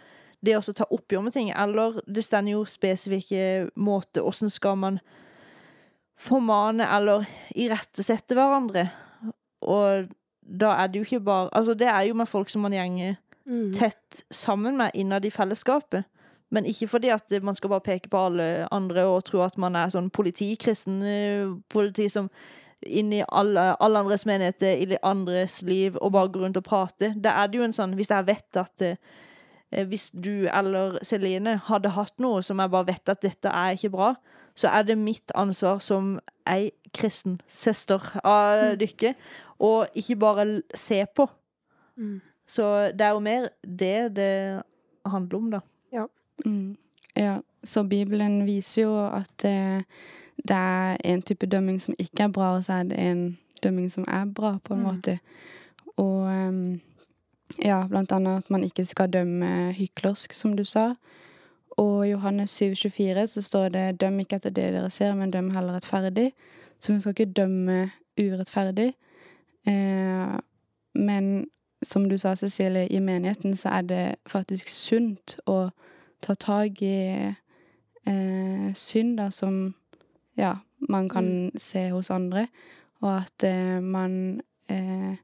det 0.46 0.56
å 0.58 0.74
ta 0.76 0.86
oppgjør 0.94 1.24
med 1.26 1.34
ting, 1.34 1.50
eller 1.52 2.00
det 2.06 2.24
stender 2.24 2.54
jo 2.54 2.66
spesifikke 2.70 3.72
måter, 3.76 4.22
åssen 4.24 4.52
skal 4.52 4.78
man 4.78 5.00
formane 6.16 6.86
eller 6.96 7.26
irettesette 7.58 8.38
hverandre. 8.38 8.88
Og 9.66 10.12
da 10.46 10.76
er 10.78 10.92
det 10.92 11.00
jo 11.02 11.08
ikke 11.08 11.26
bare 11.26 11.50
Altså, 11.58 11.74
det 11.74 11.88
er 11.90 12.06
jo 12.06 12.14
med 12.14 12.30
folk 12.30 12.52
som 12.54 12.62
man 12.62 12.76
gjenger 12.76 13.16
Mm. 13.46 13.74
tett 13.78 14.24
sammen 14.34 14.78
med 14.78 14.92
innad 14.94 15.26
i 15.26 15.30
fellesskapet. 15.30 16.04
Men 16.54 16.66
ikke 16.66 16.88
fordi 16.88 17.10
at 17.10 17.32
man 17.42 17.56
skal 17.56 17.70
bare 17.70 17.82
peke 17.86 18.10
på 18.10 18.26
alle 18.28 18.68
andre 18.72 19.06
og 19.10 19.24
tro 19.26 19.42
at 19.42 19.58
man 19.58 19.76
er 19.76 19.90
sånn 19.90 20.12
politikristen 20.14 21.02
eh, 21.04 21.50
politi 21.70 22.06
som 22.10 22.30
inni 22.86 23.24
alle, 23.28 23.72
alle 23.82 24.00
andres 24.04 24.26
menigheter, 24.30 24.78
i 24.78 24.98
andres 25.04 25.62
liv, 25.66 25.98
og 26.02 26.12
bare 26.12 26.30
gå 26.30 26.44
rundt 26.44 26.60
og 26.60 26.68
prate. 26.68 27.14
Da 27.18 27.34
er 27.42 27.50
det 27.50 27.58
jo 27.58 27.66
en 27.66 27.74
sånn 27.74 27.96
Hvis 27.98 28.12
jeg 28.14 28.28
vet 28.28 28.60
at 28.62 28.86
eh, 28.86 29.00
hvis 29.90 30.10
du 30.14 30.46
eller 30.48 31.00
Celine 31.04 31.58
hadde 31.68 31.96
hatt 31.96 32.14
noe 32.22 32.44
som 32.46 32.62
jeg 32.62 32.72
bare 32.72 32.88
vet 32.92 33.12
at 33.12 33.24
dette 33.26 33.50
er 33.50 33.76
ikke 33.76 33.94
bra, 33.96 34.14
så 34.56 34.70
er 34.72 34.86
det 34.88 34.96
mitt 34.98 35.34
ansvar 35.36 35.82
som 35.84 36.20
ei 36.48 36.70
kristen 36.96 37.42
søster 37.50 38.00
av 38.24 38.78
dere, 38.80 39.16
og 39.60 39.92
ikke 39.98 40.16
bare 40.22 40.46
se 40.78 41.02
på. 41.16 41.26
Mm. 41.98 42.22
Så 42.48 42.92
det 42.94 43.02
er 43.02 43.16
jo 43.18 43.24
mer 43.26 43.50
det 43.66 44.16
det 44.16 44.62
handler 45.06 45.38
om, 45.38 45.50
da. 45.58 45.60
Mm. 46.46 46.78
Ja, 47.16 47.40
så 47.64 47.84
Bibelen 47.84 48.46
viser 48.46 48.82
jo 48.82 49.06
at 49.08 49.46
eh, 49.46 49.84
det 50.48 50.56
er 50.56 50.98
en 51.04 51.22
type 51.22 51.46
dømming 51.46 51.82
som 51.82 51.96
ikke 52.00 52.24
er 52.24 52.28
bra, 52.28 52.56
og 52.56 52.64
så 52.64 52.74
er 52.74 52.84
det 52.84 53.00
en 53.00 53.38
dømming 53.64 53.92
som 53.92 54.06
er 54.08 54.26
bra, 54.26 54.58
på 54.64 54.74
en 54.74 54.80
Mm. 54.80 54.86
måte. 54.86 55.20
Og 55.98 56.26
um, 56.28 56.82
ja, 57.64 57.88
blant 57.88 58.12
annet 58.12 58.38
at 58.38 58.50
man 58.50 58.64
ikke 58.64 58.86
skal 58.86 59.10
dømme 59.10 59.72
hyklersk, 59.74 60.34
som 60.34 60.58
du 60.58 60.64
sa. 60.64 60.94
Og 61.78 62.08
i 62.08 62.12
Johannes 62.12 62.62
7,24 62.62 63.26
så 63.28 63.42
står 63.42 63.70
det 63.70 64.00
'døm 64.02 64.20
ikke 64.20 64.36
etter 64.36 64.50
det 64.50 64.74
dere 64.74 64.90
ser, 64.90 65.16
men 65.16 65.32
døm 65.32 65.50
heller 65.50 65.74
rettferdig'. 65.80 66.32
Så 66.80 66.92
hun 66.92 67.02
skal 67.02 67.12
ikke 67.12 67.34
dømme 67.34 67.92
urettferdig. 68.20 68.94
Eh, 69.68 70.40
men 70.96 71.46
som 71.84 72.10
du 72.10 72.18
sa, 72.18 72.36
Cecilie, 72.36 72.88
i 72.88 73.00
menigheten 73.00 73.56
så 73.58 73.70
er 73.70 73.82
det 73.82 74.16
faktisk 74.28 74.70
sunt 74.70 75.40
å 75.48 75.70
ta 76.22 76.36
tak 76.40 76.82
i 76.86 76.98
eh, 78.06 78.70
synd 78.76 79.18
da, 79.20 79.30
som 79.32 79.74
ja, 80.38 80.56
man 80.90 81.10
kan 81.10 81.52
se 81.58 81.90
hos 81.94 82.12
andre, 82.14 82.48
og 83.02 83.12
at 83.22 83.46
eh, 83.48 83.80
man 83.84 84.42
eh, 84.72 85.16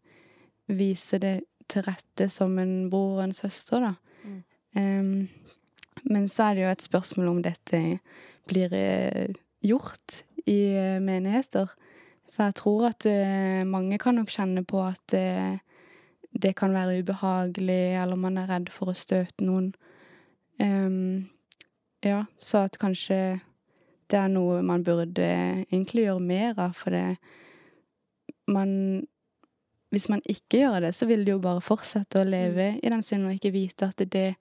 viser 0.71 1.21
det 1.24 1.36
til 1.71 1.86
rette 1.88 2.27
som 2.31 2.57
en 2.60 2.89
bror 2.91 3.19
og 3.19 3.27
en 3.27 3.36
søster, 3.36 3.83
da. 3.83 3.93
Mm. 4.24 4.41
Em, 4.79 5.29
men 6.03 6.27
så 6.29 6.50
er 6.50 6.55
det 6.55 6.63
jo 6.65 6.71
et 6.71 6.88
spørsmål 6.88 7.31
om 7.31 7.41
dette 7.45 7.81
blir 8.50 8.74
eh, 8.75 9.36
gjort 9.63 10.24
i 10.45 10.74
eh, 10.75 11.00
menigheter. 11.03 11.71
For 12.31 12.48
jeg 12.48 12.57
tror 12.62 12.88
at 12.91 13.07
eh, 13.10 13.62
mange 13.67 14.00
kan 14.01 14.17
nok 14.19 14.31
kjenne 14.31 14.63
på 14.67 14.81
at 14.83 15.15
det 16.31 16.53
kan 16.55 16.74
være 16.74 17.01
ubehagelig, 17.03 17.98
eller 18.01 18.15
man 18.15 18.39
er 18.39 18.50
redd 18.50 18.71
for 18.71 18.91
å 18.91 18.98
støte 18.98 19.43
noen. 19.43 19.74
Em, 20.60 21.29
ja, 22.03 22.25
så 22.39 22.65
at 22.65 22.77
kanskje 22.81 23.39
det 24.12 24.20
er 24.20 24.27
noe 24.31 24.62
man 24.65 24.84
burde 24.84 25.27
egentlig 25.72 26.05
gjøre 26.08 26.24
mer 26.25 26.60
av, 26.60 26.75
for 26.75 26.91
det 26.91 27.17
man 28.51 29.08
Hvis 29.91 30.08
man 30.08 30.22
ikke 30.24 30.62
gjør 30.62 30.79
det, 30.79 30.93
så 30.96 31.05
vil 31.05 31.25
de 31.25 31.34
jo 31.34 31.41
bare 31.43 31.60
fortsette 31.60 32.22
å 32.22 32.24
leve 32.24 32.77
i 32.79 32.89
den 32.89 33.01
synden 33.03 33.27
og 33.27 33.34
ikke 33.36 33.51
vite 33.51 33.89
at 33.91 34.00
det 34.13 34.38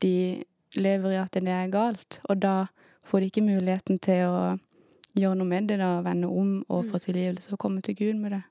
de 0.00 0.42
lever 0.80 1.12
i, 1.12 1.18
at 1.20 1.36
det 1.36 1.52
er 1.52 1.68
galt. 1.68 2.22
Og 2.24 2.40
da 2.40 2.66
får 3.04 3.20
de 3.20 3.28
ikke 3.28 3.44
muligheten 3.44 3.98
til 4.00 4.24
å 4.24 4.38
gjøre 5.12 5.36
noe 5.36 5.50
med 5.50 5.68
det, 5.68 5.76
da, 5.82 6.00
vende 6.00 6.30
om 6.32 6.54
og 6.72 6.88
få 6.88 7.02
tilgivelse 7.04 7.52
og 7.52 7.60
komme 7.60 7.84
til 7.84 7.98
Gud 7.98 8.16
med 8.22 8.32
det. 8.32 8.42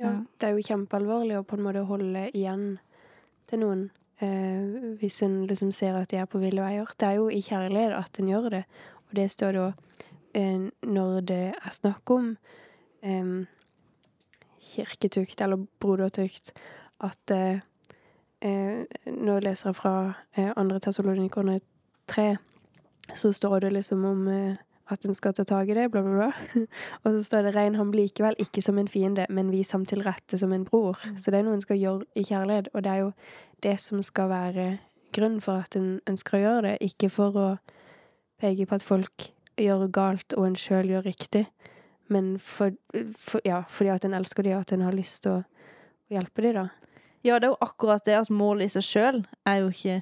Ja, 0.00 0.12
det 0.40 0.48
er 0.48 0.56
jo 0.56 0.66
kjempealvorlig 0.66 1.38
å 1.38 1.46
på 1.46 1.54
en 1.54 1.64
måte 1.68 1.86
holde 1.86 2.26
igjen 2.34 2.80
til 3.46 3.62
noen 3.62 3.86
eh, 4.22 4.96
hvis 5.00 5.22
en 5.22 5.46
liksom 5.46 5.72
ser 5.72 5.96
at 5.98 6.10
de 6.10 6.20
er 6.20 6.28
på 6.30 6.40
ville 6.42 6.62
veier. 6.62 6.90
Det 6.98 7.08
er 7.08 7.18
jo 7.18 7.28
i 7.28 7.40
kjærlighet 7.44 7.96
at 7.96 8.20
en 8.20 8.28
gjør 8.28 8.50
det, 8.56 8.64
og 9.08 9.16
det 9.16 9.30
står 9.30 9.56
da 9.58 9.66
eh, 10.34 10.68
når 10.86 11.20
det 11.20 11.42
er 11.54 11.74
snakk 11.74 12.10
om 12.10 12.36
eh, 13.02 13.32
kirketukt 14.74 15.40
eller 15.40 15.66
brodertukt, 15.80 16.52
at 17.00 17.30
eh, 17.30 17.60
eh, 18.40 18.84
Nå 19.06 19.38
leser 19.40 19.70
jeg 19.70 19.76
fra 19.76 19.94
eh, 20.36 20.52
andre 20.56 20.80
Tessalonikerne 20.80 21.60
3, 22.08 22.36
så 23.14 23.32
står 23.32 23.60
det 23.60 23.72
liksom 23.72 24.04
om 24.04 24.28
eh, 24.28 24.56
at 24.92 25.04
en 25.06 25.14
skal 25.16 25.34
ta 25.36 25.44
tak 25.44 25.70
i 25.70 25.76
det, 25.76 25.88
bla, 25.92 26.02
bla, 26.02 26.12
bla. 26.16 26.64
Og 27.04 27.12
så 27.14 27.22
står 27.24 27.48
det 27.48 27.54
'rein 27.54 27.76
ham 27.78 27.92
likevel 27.92 28.34
ikke 28.38 28.62
som 28.62 28.78
en 28.78 28.88
fiende, 28.88 29.26
men 29.28 29.52
vis 29.52 29.72
ham 29.72 29.86
til 29.86 30.02
rette 30.02 30.38
som 30.38 30.52
en 30.52 30.66
bror'. 30.66 31.00
Så 31.16 31.30
det 31.30 31.40
er 31.40 31.42
noe 31.42 31.54
en 31.54 31.64
skal 31.64 31.78
gjøre 31.78 32.04
i 32.14 32.22
kjærlighet, 32.22 32.68
og 32.74 32.84
det 32.84 32.92
er 32.92 32.96
jo 32.96 33.12
det 33.62 33.80
som 33.80 34.02
skal 34.02 34.28
være 34.28 34.78
grunn 35.12 35.40
for 35.40 35.52
at 35.64 35.76
en 35.76 36.00
ønsker 36.08 36.38
å 36.38 36.40
gjøre 36.40 36.62
det, 36.62 36.76
ikke 36.80 37.10
for 37.10 37.36
å 37.36 37.48
peke 38.40 38.66
på 38.66 38.74
at 38.74 38.86
folk 38.86 39.30
gjør 39.60 39.88
galt 39.92 40.34
og 40.36 40.46
en 40.46 40.56
sjøl 40.56 40.88
gjør 40.88 41.04
riktig, 41.04 41.46
men 42.08 42.38
for, 42.38 42.74
for, 43.18 43.40
ja, 43.44 43.62
fordi 43.68 43.90
at 43.90 44.04
en 44.04 44.14
elsker 44.14 44.42
dem, 44.42 44.56
og 44.56 44.60
at 44.64 44.72
en 44.72 44.86
har 44.86 44.96
lyst 44.96 45.22
til 45.22 45.38
å, 45.38 45.42
å 45.42 46.16
hjelpe 46.16 46.42
dem, 46.42 46.54
da. 46.54 46.68
Ja, 47.22 47.36
det 47.36 47.50
er 47.50 47.52
jo 47.52 47.60
akkurat 47.60 48.06
det 48.06 48.16
at 48.16 48.32
målet 48.32 48.70
i 48.70 48.74
seg 48.78 48.86
sjøl 48.86 49.20
er 49.44 49.60
jo 49.60 49.68
ikke 49.74 50.00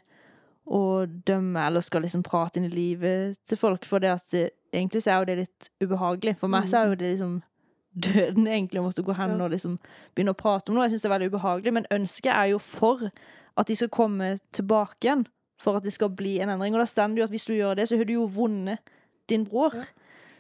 å 0.69 0.83
dømme 1.27 1.65
eller 1.67 1.83
skal 1.83 2.05
liksom 2.05 2.23
prate 2.27 2.61
inn 2.61 2.69
i 2.69 2.73
livet 2.73 3.41
til 3.49 3.59
folk, 3.59 3.89
for 3.89 4.05
det 4.05 4.13
at 4.13 4.35
det, 4.35 4.45
egentlig 4.73 5.03
så 5.03 5.11
er 5.11 5.19
jo 5.19 5.25
det 5.25 5.37
litt 5.39 5.69
ubehagelig. 5.83 6.37
For 6.39 6.49
meg 6.49 6.69
så 6.69 6.83
er 6.83 6.89
jo 6.93 6.95
det 7.01 7.13
liksom 7.15 7.43
døden 7.99 8.47
egentlig 8.47 8.81
å 8.81 8.85
måtte 8.85 9.03
gå 9.03 9.15
hen 9.17 9.41
og 9.41 9.51
liksom 9.51 9.79
begynne 10.15 10.35
å 10.35 10.39
prate 10.39 10.71
om 10.71 10.77
noe. 10.77 10.85
Jeg 10.87 10.93
syns 10.97 11.03
det 11.03 11.11
er 11.11 11.15
veldig 11.19 11.31
ubehagelig, 11.33 11.73
men 11.73 11.87
ønsket 11.91 12.33
er 12.35 12.51
jo 12.53 12.59
for 12.63 13.11
at 13.59 13.67
de 13.67 13.77
skal 13.77 13.89
komme 13.89 14.37
tilbake 14.53 15.03
igjen. 15.09 15.27
For 15.59 15.75
at 15.75 15.83
det 15.83 15.93
skal 15.93 16.13
bli 16.15 16.37
en 16.41 16.53
endring. 16.55 16.75
Og 16.77 16.81
da 16.81 16.87
står 16.87 17.09
det 17.15 17.19
jo 17.19 17.25
at 17.25 17.31
hvis 17.35 17.45
du 17.49 17.55
gjør 17.57 17.75
det, 17.75 17.89
så 17.89 17.97
har 17.99 18.05
du 18.07 18.13
jo 18.13 18.27
vunnet 18.31 18.79
din 19.29 19.45
bror. 19.45 19.75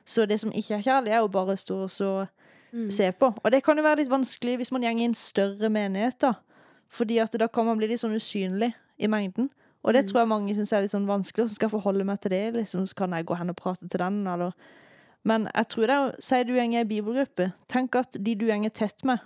Så 0.06 0.26
det 0.28 0.38
som 0.40 0.52
ikke 0.54 0.76
er 0.78 0.84
kjærlig, 0.86 1.10
er 1.12 1.18
jo 1.24 1.28
bare 1.28 1.56
å 1.56 1.58
stå 1.58 1.82
og 1.82 1.90
så 1.90 2.10
Mm. 2.70 2.90
se 2.90 3.12
på. 3.12 3.32
Og 3.44 3.50
det 3.50 3.62
kan 3.64 3.76
jo 3.78 3.82
være 3.82 3.96
litt 3.96 4.10
vanskelig 4.10 4.58
hvis 4.58 4.70
man 4.72 4.82
går 4.82 5.00
i 5.00 5.04
en 5.04 5.14
større 5.14 5.70
menighet, 5.72 6.18
da. 6.20 6.34
Fordi 6.92 7.16
at 7.18 7.32
da 7.32 7.46
kan 7.48 7.64
man 7.64 7.78
bli 7.78 7.86
litt 7.88 8.00
sånn 8.00 8.12
usynlig 8.14 8.74
i 8.98 9.06
mengden. 9.08 9.48
Og 9.84 9.92
det 9.94 10.04
Mm. 10.04 10.08
tror 10.08 10.20
jeg 10.20 10.28
mange 10.28 10.54
syns 10.54 10.72
er 10.72 10.80
litt 10.80 10.90
sånn 10.90 11.06
vanskelig. 11.06 11.44
Hvordan 11.44 11.54
skal 11.54 11.66
jeg 11.66 11.70
forholde 11.70 12.04
meg 12.04 12.20
til 12.20 12.30
det? 12.30 12.54
Liksom, 12.54 12.86
så 12.86 12.94
kan 12.94 13.10
jeg 13.10 13.26
gå 13.26 13.36
hen 13.38 13.50
og 13.50 13.56
prate 13.56 13.88
til 13.88 13.98
den, 13.98 14.26
eller 14.26 14.52
Men 15.24 15.48
jeg 15.54 15.68
tror 15.68 15.86
det 15.86 15.90
er 15.90 16.12
Si 16.20 16.42
du 16.44 16.52
går 16.54 16.80
i 16.80 16.84
bibelgruppe. 16.84 17.52
Tenk 17.68 17.94
at 17.96 18.12
de 18.12 18.34
du 18.34 18.46
går 18.46 18.68
tett 18.70 19.04
med, 19.04 19.18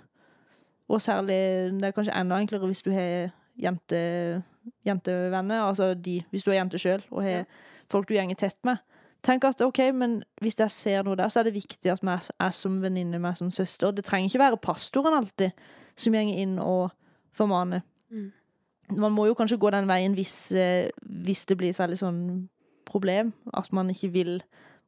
og 0.89 0.99
særlig 1.01 1.71
Det 1.79 1.83
er 1.83 1.91
kanskje 1.91 2.15
enda 2.19 2.35
enklere 2.35 2.65
hvis 2.67 2.81
du 2.83 2.91
har 2.91 3.31
jente, 3.61 4.43
jentevenner, 4.85 5.61
altså 5.67 5.93
de, 5.93 6.23
hvis 6.31 6.43
du 6.43 6.51
er 6.51 6.55
jente 6.61 6.79
sjøl 6.79 7.03
og 7.11 7.23
har 7.23 7.45
folk 7.91 8.07
du 8.07 8.15
går 8.15 8.35
tett 8.35 8.57
med. 8.65 8.77
Tenk 9.23 9.45
at 9.45 9.61
OK, 9.61 9.79
men 9.93 10.23
hvis 10.41 10.57
jeg 10.59 10.71
ser 10.71 11.03
noe 11.03 11.15
der, 11.15 11.29
så 11.31 11.39
er 11.39 11.43
det 11.43 11.53
viktig 11.53 11.91
at 11.91 12.01
jeg 12.03 12.19
er 12.39 12.49
som 12.49 12.81
venninne, 12.81 13.19
meg 13.19 13.37
som 13.37 13.51
søster. 13.51 13.91
Det 13.95 14.03
trenger 14.03 14.27
ikke 14.27 14.39
være 14.39 14.57
pastoren 14.57 15.13
alltid 15.13 15.51
som 15.95 16.13
går 16.13 16.33
inn 16.33 16.57
og 16.59 16.91
formaner. 17.31 17.81
Mm. 18.11 18.31
Man 18.91 19.13
må 19.15 19.25
jo 19.27 19.33
kanskje 19.33 19.57
gå 19.57 19.71
den 19.71 19.87
veien 19.87 20.13
hvis, 20.13 20.51
eh, 20.51 20.89
hvis 21.01 21.45
det 21.45 21.57
blir 21.57 21.69
et 21.69 21.79
veldig 21.79 21.97
sånn 21.97 22.49
problem. 22.85 23.33
At 23.53 23.71
man 23.73 23.89
ikke 23.89 24.11
vil, 24.11 24.41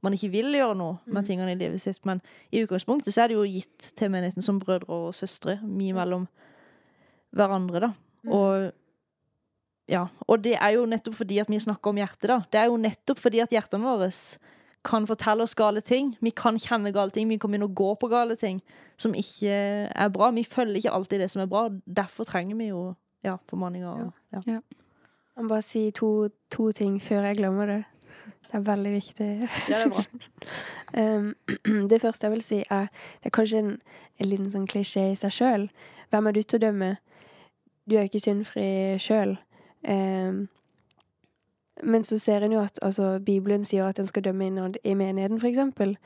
man 0.03 0.13
ikke 0.13 0.31
vil 0.31 0.51
gjøre 0.53 0.75
noe 0.77 0.99
med 1.05 1.23
Mm. 1.23 1.27
tingene 1.27 1.51
i 1.51 1.55
livet 1.55 1.81
sitt. 1.81 2.05
Men 2.05 2.21
i 2.51 2.61
utgangspunktet 2.65 3.13
så 3.13 3.23
er 3.23 3.27
det 3.29 3.37
jo 3.37 3.43
gitt 3.43 3.93
til 3.95 4.09
menigheten 4.09 4.43
som 4.43 4.59
brødre 4.59 4.89
og 4.89 5.13
søstre, 5.13 5.59
mye 5.63 5.93
mellom 5.93 6.27
hverandre, 7.35 7.79
da. 7.79 7.93
Mm. 8.25 8.31
Og 8.31 8.71
ja, 9.87 10.07
og 10.27 10.41
det 10.41 10.57
er 10.59 10.73
jo 10.73 10.85
nettopp 10.85 11.15
fordi 11.15 11.39
at 11.39 11.47
vi 11.47 11.59
snakker 11.61 11.91
om 11.91 11.95
hjertet, 11.95 12.27
da. 12.27 12.39
Det 12.51 12.59
er 12.59 12.65
jo 12.65 12.77
nettopp 12.77 13.19
fordi 13.19 13.39
at 13.43 13.49
hjertene 13.53 13.85
våre 13.85 14.09
kan 14.85 15.05
fortelle 15.07 15.41
oss 15.41 15.55
gale 15.55 15.81
ting. 15.81 16.15
Vi 16.21 16.29
kan 16.29 16.57
kjenne 16.61 16.93
gale 16.93 17.11
ting, 17.11 17.27
vi 17.29 17.37
kan 17.37 17.49
begynne 17.49 17.69
å 17.69 17.73
gå 17.73 17.95
på 17.97 18.09
gale 18.09 18.35
ting 18.37 18.61
som 18.97 19.13
ikke 19.13 19.89
er 19.89 20.09
bra. 20.09 20.29
Vi 20.31 20.43
følger 20.43 20.77
ikke 20.77 20.93
alltid 20.93 21.19
det 21.19 21.31
som 21.31 21.41
er 21.41 21.47
bra. 21.49 21.69
Derfor 21.87 22.23
trenger 22.23 22.55
vi 22.55 22.69
jo 22.69 22.95
ja, 23.25 23.35
formaninger. 23.49 24.11
Ja. 24.31 24.41
ja. 24.45 24.59
Jeg 25.35 25.43
må 25.43 25.51
bare 25.51 25.65
si 25.65 25.89
to, 25.91 26.29
to 26.51 26.71
ting 26.71 27.01
før 27.03 27.27
jeg 27.27 27.37
glemmer 27.41 27.65
det. 27.65 27.83
Det 28.45 28.53
er 28.53 28.59
veldig 28.59 28.91
viktig. 28.91 29.29
Ja, 29.41 29.47
det 29.67 29.81
er 29.81 29.89
bra. 29.89 30.03
Um, 31.17 31.35
det 31.91 32.01
første 32.01 32.27
jeg 32.27 32.31
vil 32.31 32.43
si, 32.43 32.63
er 32.69 32.87
Det 33.23 33.31
er 33.31 33.35
kanskje 33.35 33.59
en, 33.59 33.71
en 34.19 34.29
liten 34.29 34.51
sånn 34.51 34.67
klisjé 34.69 35.09
i 35.11 35.17
seg 35.19 35.33
sjøl. 35.33 35.69
Hvem 36.09 36.27
er 36.27 36.37
du 36.37 36.41
til 36.43 36.61
å 36.61 36.65
dømme? 36.67 36.91
Du 37.89 37.97
er 37.97 38.07
ikke 38.07 38.23
syndfri 38.23 38.67
sjøl. 39.01 39.35
Um, 39.83 40.45
men 41.83 42.03
så 42.07 42.19
ser 42.19 42.45
en 42.45 42.55
jo 42.55 42.61
at 42.63 42.79
altså, 42.81 43.19
Bibelen 43.19 43.63
sier 43.67 43.85
at 43.85 43.99
en 43.99 44.07
skal 44.07 44.23
dømme 44.23 44.47
innad 44.47 44.79
i 44.83 44.93
menigheten, 44.93 45.41
eksempel. 45.43 45.97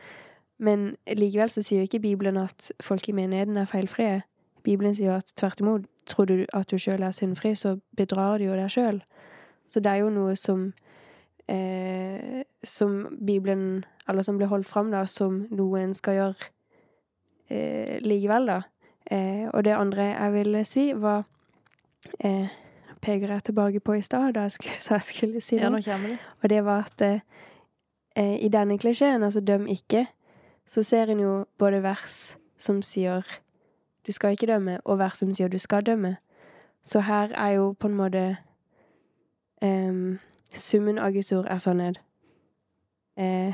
Men 0.57 0.95
likevel 1.07 1.49
så 1.53 1.61
sier 1.63 1.83
jo 1.83 1.87
ikke 1.87 2.01
Bibelen 2.03 2.37
at 2.37 2.71
folk 2.81 3.09
i 3.09 3.15
menigheten 3.15 3.57
er 3.57 3.69
feilfrie. 3.69 4.21
Bibelen 4.63 4.95
sier 4.95 5.17
at 5.17 5.31
tvert 5.35 5.61
imot, 5.63 5.87
tror 6.09 6.25
du 6.25 6.45
at 6.53 6.69
du 6.71 6.77
sjøl 6.77 7.03
er 7.05 7.15
syndfri, 7.15 7.53
så 7.55 7.77
bedrar 7.97 8.39
du 8.39 8.47
jo 8.49 8.57
deg 8.57 8.71
sjøl. 8.73 9.01
Så 9.69 9.79
det 9.79 9.91
er 9.91 10.01
jo 10.01 10.09
noe 10.09 10.35
som 10.39 10.71
eh, 11.47 12.41
Som 12.65 13.17
Bibelen 13.25 13.85
Eller 14.09 14.25
som 14.25 14.37
blir 14.37 14.49
holdt 14.49 14.69
fram 14.69 14.89
da 14.91 15.03
som 15.05 15.43
noe 15.53 15.83
en 15.83 15.93
skal 15.93 16.15
gjøre 16.17 16.49
eh, 17.49 17.99
likevel, 18.01 18.49
da. 18.49 18.61
Eh, 19.11 19.45
og 19.53 19.63
det 19.65 19.75
andre 19.77 20.07
jeg 20.09 20.33
ville 20.33 20.63
si, 20.65 20.87
var 20.93 21.23
eh, 22.19 22.49
Peker 23.01 23.31
jeg 23.31 23.43
tilbake 23.47 23.79
på 23.79 23.93
i 23.95 24.01
stad, 24.01 24.33
da 24.33 24.47
jeg 24.47 24.57
skulle, 24.57 24.79
så 24.85 24.97
jeg 24.97 25.07
skulle 25.07 25.41
si 25.41 25.55
ja, 25.55 25.69
noe. 25.69 25.79
nå 25.79 26.07
det. 26.07 26.17
Og 26.41 26.49
det 26.49 26.63
var 26.65 26.89
at 26.89 27.01
eh, 27.05 27.21
eh, 28.15 28.35
i 28.43 28.49
denne 28.49 28.77
klisjeen, 28.77 29.23
altså 29.23 29.39
døm 29.39 29.67
ikke, 29.67 30.05
så 30.67 30.83
ser 30.83 31.09
en 31.09 31.21
jo 31.23 31.35
både 31.57 31.83
vers 31.83 32.35
som 32.57 32.81
sier 32.85 33.25
du 34.09 34.13
skal 34.13 34.33
ikke 34.33 34.47
dømme, 34.49 34.79
og 34.89 34.97
vers 34.97 35.19
som 35.21 35.29
sier 35.37 35.51
du 35.53 35.59
skal 35.61 35.85
dømme. 35.85 36.15
Så 36.81 37.03
her 37.05 37.29
er 37.37 37.49
jo 37.59 37.73
på 37.77 37.87
en 37.87 37.97
måte 37.99 38.23
um, 39.61 40.17
Summen 40.49 40.97
av 40.97 41.13
Guds 41.13 41.29
ord 41.37 41.45
er 41.45 41.59
sannhet. 41.61 41.99
Eh, 43.13 43.53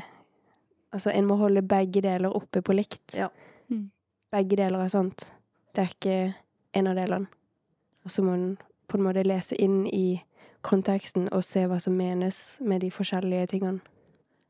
altså, 0.92 1.10
en 1.10 1.26
må 1.28 1.36
holde 1.36 1.60
begge 1.60 2.00
deler 2.00 2.32
oppe 2.32 2.62
på 2.64 2.72
likt. 2.72 3.12
Ja. 3.12 3.28
Mm. 3.68 3.90
Begge 4.32 4.56
deler 4.56 4.80
er 4.80 4.88
sant. 4.88 5.26
Det 5.76 5.84
er 5.84 5.92
ikke 5.92 6.16
en 6.72 6.88
av 6.88 6.96
delene. 6.96 7.28
Og 8.08 8.14
så 8.16 8.24
må 8.24 8.32
en 8.32 8.56
på 8.88 8.96
en 8.96 9.04
måte 9.04 9.26
lese 9.26 9.60
inn 9.60 9.82
i 9.92 10.22
konteksten 10.64 11.28
og 11.34 11.44
se 11.44 11.66
hva 11.68 11.76
som 11.82 11.98
menes 12.00 12.56
med 12.64 12.80
de 12.80 12.90
forskjellige 12.90 13.52
tingene. 13.52 13.84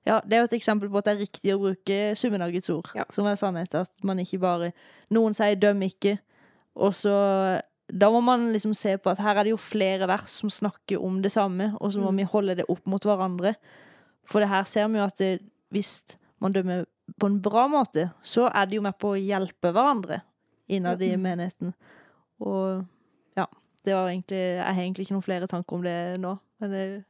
Ja, 0.06 0.20
det 0.22 0.32
er 0.36 0.44
jo 0.44 0.44
et 0.44 0.52
eksempel 0.60 0.88
på 0.90 0.98
at 0.98 1.04
det 1.08 1.14
er 1.16 1.24
riktig 1.24 1.54
å 1.54 1.58
bruke 1.58 1.96
summen 2.16 2.42
av 2.42 2.52
Guds 2.54 2.70
ord, 2.70 2.90
Ja. 2.94 3.04
som 3.10 3.26
er 3.26 3.34
sannhet. 3.34 3.74
At 3.74 3.90
man 4.04 4.18
ikke 4.22 4.38
bare 4.40 4.72
Noen 5.10 5.34
sier 5.34 5.56
'døm 5.56 5.82
ikke', 5.82 6.18
og 6.76 6.92
så 6.94 7.62
Da 7.88 8.10
må 8.10 8.20
man 8.20 8.52
liksom 8.52 8.74
se 8.74 8.96
på 8.98 9.10
at 9.10 9.18
her 9.18 9.36
er 9.36 9.42
det 9.44 9.50
jo 9.50 9.56
flere 9.56 10.08
vers 10.08 10.28
som 10.30 10.50
snakker 10.50 10.98
om 11.00 11.22
det 11.22 11.30
samme, 11.30 11.76
og 11.80 11.92
så 11.92 12.00
må 12.00 12.10
Mm. 12.10 12.16
vi 12.16 12.22
holde 12.24 12.56
det 12.56 12.64
opp 12.68 12.84
mot 12.84 13.00
hverandre. 13.00 13.54
For 14.24 14.40
det 14.40 14.48
her 14.48 14.64
ser 14.64 14.88
vi 14.88 14.98
jo 14.98 15.04
at 15.04 15.14
det, 15.18 15.40
hvis 15.70 16.16
man 16.40 16.52
dømmer 16.52 16.84
på 17.20 17.26
en 17.26 17.40
bra 17.40 17.68
måte, 17.68 18.10
så 18.24 18.50
er 18.52 18.64
det 18.66 18.74
jo 18.74 18.80
med 18.82 18.98
på 18.98 19.12
å 19.14 19.16
hjelpe 19.16 19.72
hverandre 19.72 20.20
innad 20.68 21.00
i 21.00 21.14
menigheten. 21.16 21.74
Og 22.40 22.84
ja, 23.36 23.46
det 23.84 23.94
var 23.94 24.08
egentlig 24.08 24.30
Jeg 24.30 24.74
har 24.74 24.82
egentlig 24.82 25.06
ikke 25.06 25.12
noen 25.14 25.22
flere 25.22 25.46
tanker 25.46 25.76
om 25.76 25.82
det 25.82 26.20
nå, 26.20 26.38
men 26.60 26.70
det, 26.70 27.04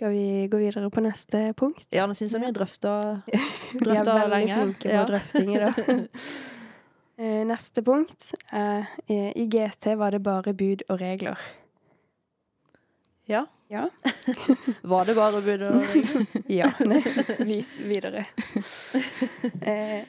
Skal 0.00 0.14
vi 0.14 0.46
gå 0.48 0.56
videre 0.56 0.88
på 0.88 1.02
neste 1.04 1.50
punkt? 1.52 1.84
ja, 1.92 2.06
nå 2.08 2.14
syns 2.16 2.32
jeg 2.32 2.40
vi 2.40 2.46
har 2.48 2.54
drøfta 2.56 2.92
Vi 3.28 3.90
er 3.92 3.98
veldig 4.06 4.30
lenge. 4.32 4.54
flinke 4.56 4.86
på 4.88 4.94
Ja. 4.94 5.02
drøfting 5.04 5.50
i 5.56 5.58
dag. 5.60 5.74
Eh, 7.20 7.42
Neste 7.44 7.82
punkt 7.84 8.30
er 8.48 8.86
eh, 9.04 9.26
I 9.36 9.44
GT 9.52 9.90
var 10.00 10.14
det 10.16 10.22
bare 10.24 10.54
bud 10.56 10.86
og 10.88 11.02
regler. 11.02 11.36
Ja. 13.28 13.42
Ja. 13.68 13.82
Var 14.82 15.04
det 15.04 15.16
bare 15.18 15.42
bud 15.44 15.64
og 15.66 15.84
regler? 15.84 16.24
Ja. 16.48 16.70
Nei, 16.80 17.58
videre. 17.84 18.24
Eh, 19.60 20.00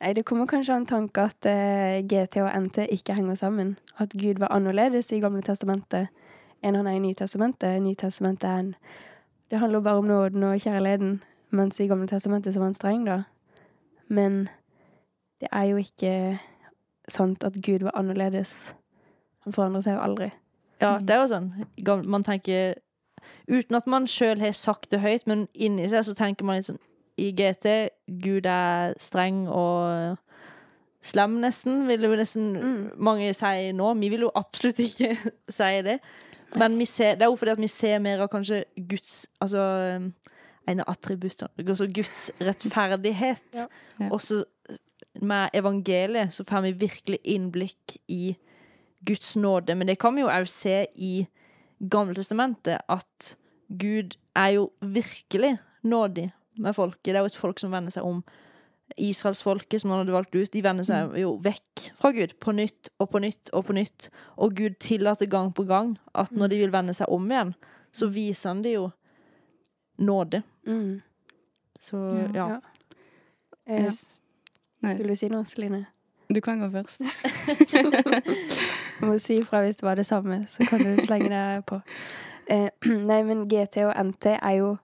nei, 0.00 0.14
det 0.16 0.24
kommer 0.24 0.48
kanskje 0.48 0.78
en 0.80 0.88
tanke 0.88 1.26
at 1.28 1.44
eh, 1.52 2.00
GT 2.08 2.40
og 2.46 2.48
NT 2.64 2.86
ikke 2.96 3.18
henger 3.20 3.36
sammen. 3.36 3.76
At 4.00 4.16
Gud 4.16 4.40
var 4.40 4.48
annerledes 4.56 5.12
i 5.12 5.20
Gamle 5.20 5.44
testamentet 5.44 6.08
enn 6.64 6.80
han 6.80 6.88
er 6.88 6.96
i 6.96 7.04
Nytestamentet. 7.04 7.76
Nytestamentet 7.84 8.48
er 8.48 8.64
en 8.64 8.72
Det 9.50 9.58
handler 9.58 9.80
bare 9.80 9.98
om 10.02 10.04
nåden 10.04 10.42
og 10.42 10.60
kjærligheten, 10.60 11.22
mens 11.50 11.80
i 11.80 11.86
Gamle 11.88 12.06
testamentet 12.10 12.54
så 12.54 12.60
var 12.60 12.66
han 12.68 12.74
streng, 12.76 13.04
da. 13.06 13.22
Men 14.08 14.48
det 15.40 15.48
er 15.52 15.62
jo 15.70 15.76
ikke 15.80 16.38
sant 17.08 17.44
at 17.44 17.56
Gud 17.64 17.80
var 17.86 17.96
annerledes. 17.96 18.74
Han 19.46 19.52
forandrer 19.56 19.80
seg 19.86 19.96
jo 19.96 20.02
aldri. 20.04 20.28
Ja, 20.80 20.98
det 21.00 21.10
er 21.16 21.22
jo 21.24 21.30
sånn. 21.32 21.48
Man 22.06 22.24
tenker 22.24 22.74
Uten 23.48 23.76
at 23.76 23.86
man 23.88 24.06
sjøl 24.08 24.38
har 24.40 24.52
sagt 24.52 24.90
det 24.92 25.00
høyt, 25.00 25.24
men 25.26 25.46
inni 25.54 25.88
seg 25.88 26.04
så 26.04 26.14
tenker 26.16 26.44
man 26.44 26.56
liksom 26.60 26.76
I 27.18 27.30
GT 27.32 27.66
Gud 28.22 28.46
er 28.46 28.92
streng 29.00 29.46
og 29.48 30.16
slem, 31.02 31.38
nesten, 31.42 31.86
vil 31.88 32.04
jo 32.04 32.12
nesten 32.16 32.52
Mm. 32.60 32.90
mange 32.96 33.32
si 33.34 33.72
nå. 33.72 33.94
Vi 34.00 34.08
vil 34.08 34.20
jo 34.26 34.30
absolutt 34.34 34.78
ikke 34.78 35.16
si 35.48 35.70
det. 35.82 35.98
Men 36.56 36.78
vi 36.78 36.86
ser, 36.88 37.18
det 37.18 37.26
er 37.26 37.32
jo 37.32 37.36
fordi 37.36 37.54
at 37.56 37.60
vi 37.60 37.68
ser 37.68 37.98
mer 38.00 38.22
av 38.24 38.30
kanskje 38.32 38.62
Guds 38.88 39.26
Altså 39.44 39.60
en 40.68 40.80
av 40.80 40.88
attributtene 40.88 41.64
Altså 41.64 41.88
Guds 41.92 42.30
rettferdighet. 42.40 43.44
Ja. 43.54 43.66
Ja. 43.98 44.10
Og 44.12 44.22
så 44.22 44.44
med 45.18 45.50
evangeliet 45.54 46.32
så 46.32 46.44
får 46.46 46.68
vi 46.68 46.72
virkelig 46.86 47.18
innblikk 47.24 47.96
i 48.08 48.36
Guds 49.06 49.36
nåde. 49.36 49.74
Men 49.74 49.88
det 49.88 49.98
kan 49.98 50.14
vi 50.14 50.22
jo 50.22 50.30
òg 50.30 50.46
se 50.50 50.86
i 50.94 51.26
Gammeltestamentet, 51.78 52.80
at 52.88 53.36
Gud 53.68 54.16
er 54.34 54.48
jo 54.56 54.70
virkelig 54.80 55.56
nådig 55.82 56.30
med 56.58 56.74
folket. 56.74 57.12
Det 57.12 57.16
er 57.16 57.26
jo 57.26 57.30
et 57.30 57.38
folk 57.38 57.60
som 57.62 57.72
vender 57.72 57.94
seg 57.94 58.06
om 58.06 58.22
Israelsfolket 58.96 59.80
som 59.82 59.90
han 59.90 60.00
hadde 60.00 60.14
valgt 60.14 60.34
ut, 60.34 60.52
de 60.52 60.62
vender 60.64 60.84
seg 60.86 61.12
jo 61.20 61.34
vekk 61.44 61.88
fra 62.00 62.10
Gud 62.16 62.32
på 62.40 62.52
nytt 62.56 62.88
og 62.98 63.10
på 63.12 63.20
nytt 63.22 63.50
og 63.52 63.66
på 63.68 63.76
nytt. 63.76 64.08
Og 64.36 64.54
Gud 64.56 64.78
tillater 64.80 65.26
gang 65.26 65.52
på 65.54 65.66
gang 65.68 65.96
at 66.14 66.32
når 66.32 66.48
de 66.54 66.58
vil 66.62 66.72
vende 66.72 66.94
seg 66.96 67.10
om 67.12 67.28
igjen, 67.30 67.52
så 67.92 68.08
viser 68.12 68.50
han 68.54 68.62
det 68.64 68.72
jo 68.78 68.88
nåde. 69.98 70.42
Mm. 70.66 71.00
Så 71.80 72.00
ja. 72.34 72.48
Ja. 72.48 72.60
Eh, 73.66 73.84
Ja. 73.84 73.90
Skulle 74.94 75.08
du 75.08 75.16
si 75.18 75.28
noe, 75.28 75.44
Celine? 75.44 75.86
du 76.28 76.40
kan 76.40 76.60
gå 76.60 76.68
først. 76.70 77.00
Du 79.00 79.06
må 79.06 79.18
si 79.18 79.38
ifra 79.40 79.62
hvis 79.64 79.76
det 79.80 79.86
var 79.86 79.94
det 79.96 80.06
samme, 80.06 80.44
så 80.48 80.64
kan 80.68 80.82
du 80.84 81.00
slenge 81.00 81.28
deg 81.32 81.64
på. 81.66 81.80
Eh, 82.50 82.68
nei, 83.10 83.22
men 83.24 83.46
GT 83.48 83.84
og 83.88 83.94
NT 83.96 84.34
er 84.36 84.54
jo 84.58 84.76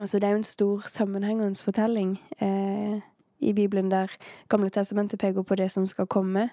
Altså, 0.00 0.18
det 0.18 0.26
er 0.26 0.30
jo 0.30 0.36
en 0.36 0.44
stor 0.44 0.82
sammenhengende 0.86 1.64
fortelling 1.64 2.18
eh, 2.40 3.00
i 3.38 3.52
Bibelen 3.52 3.90
der 3.90 4.06
Gamle 4.48 4.70
testamentet 4.70 5.18
peker 5.18 5.42
på 5.42 5.54
det 5.54 5.70
som 5.70 5.86
skal 5.86 6.06
komme, 6.06 6.50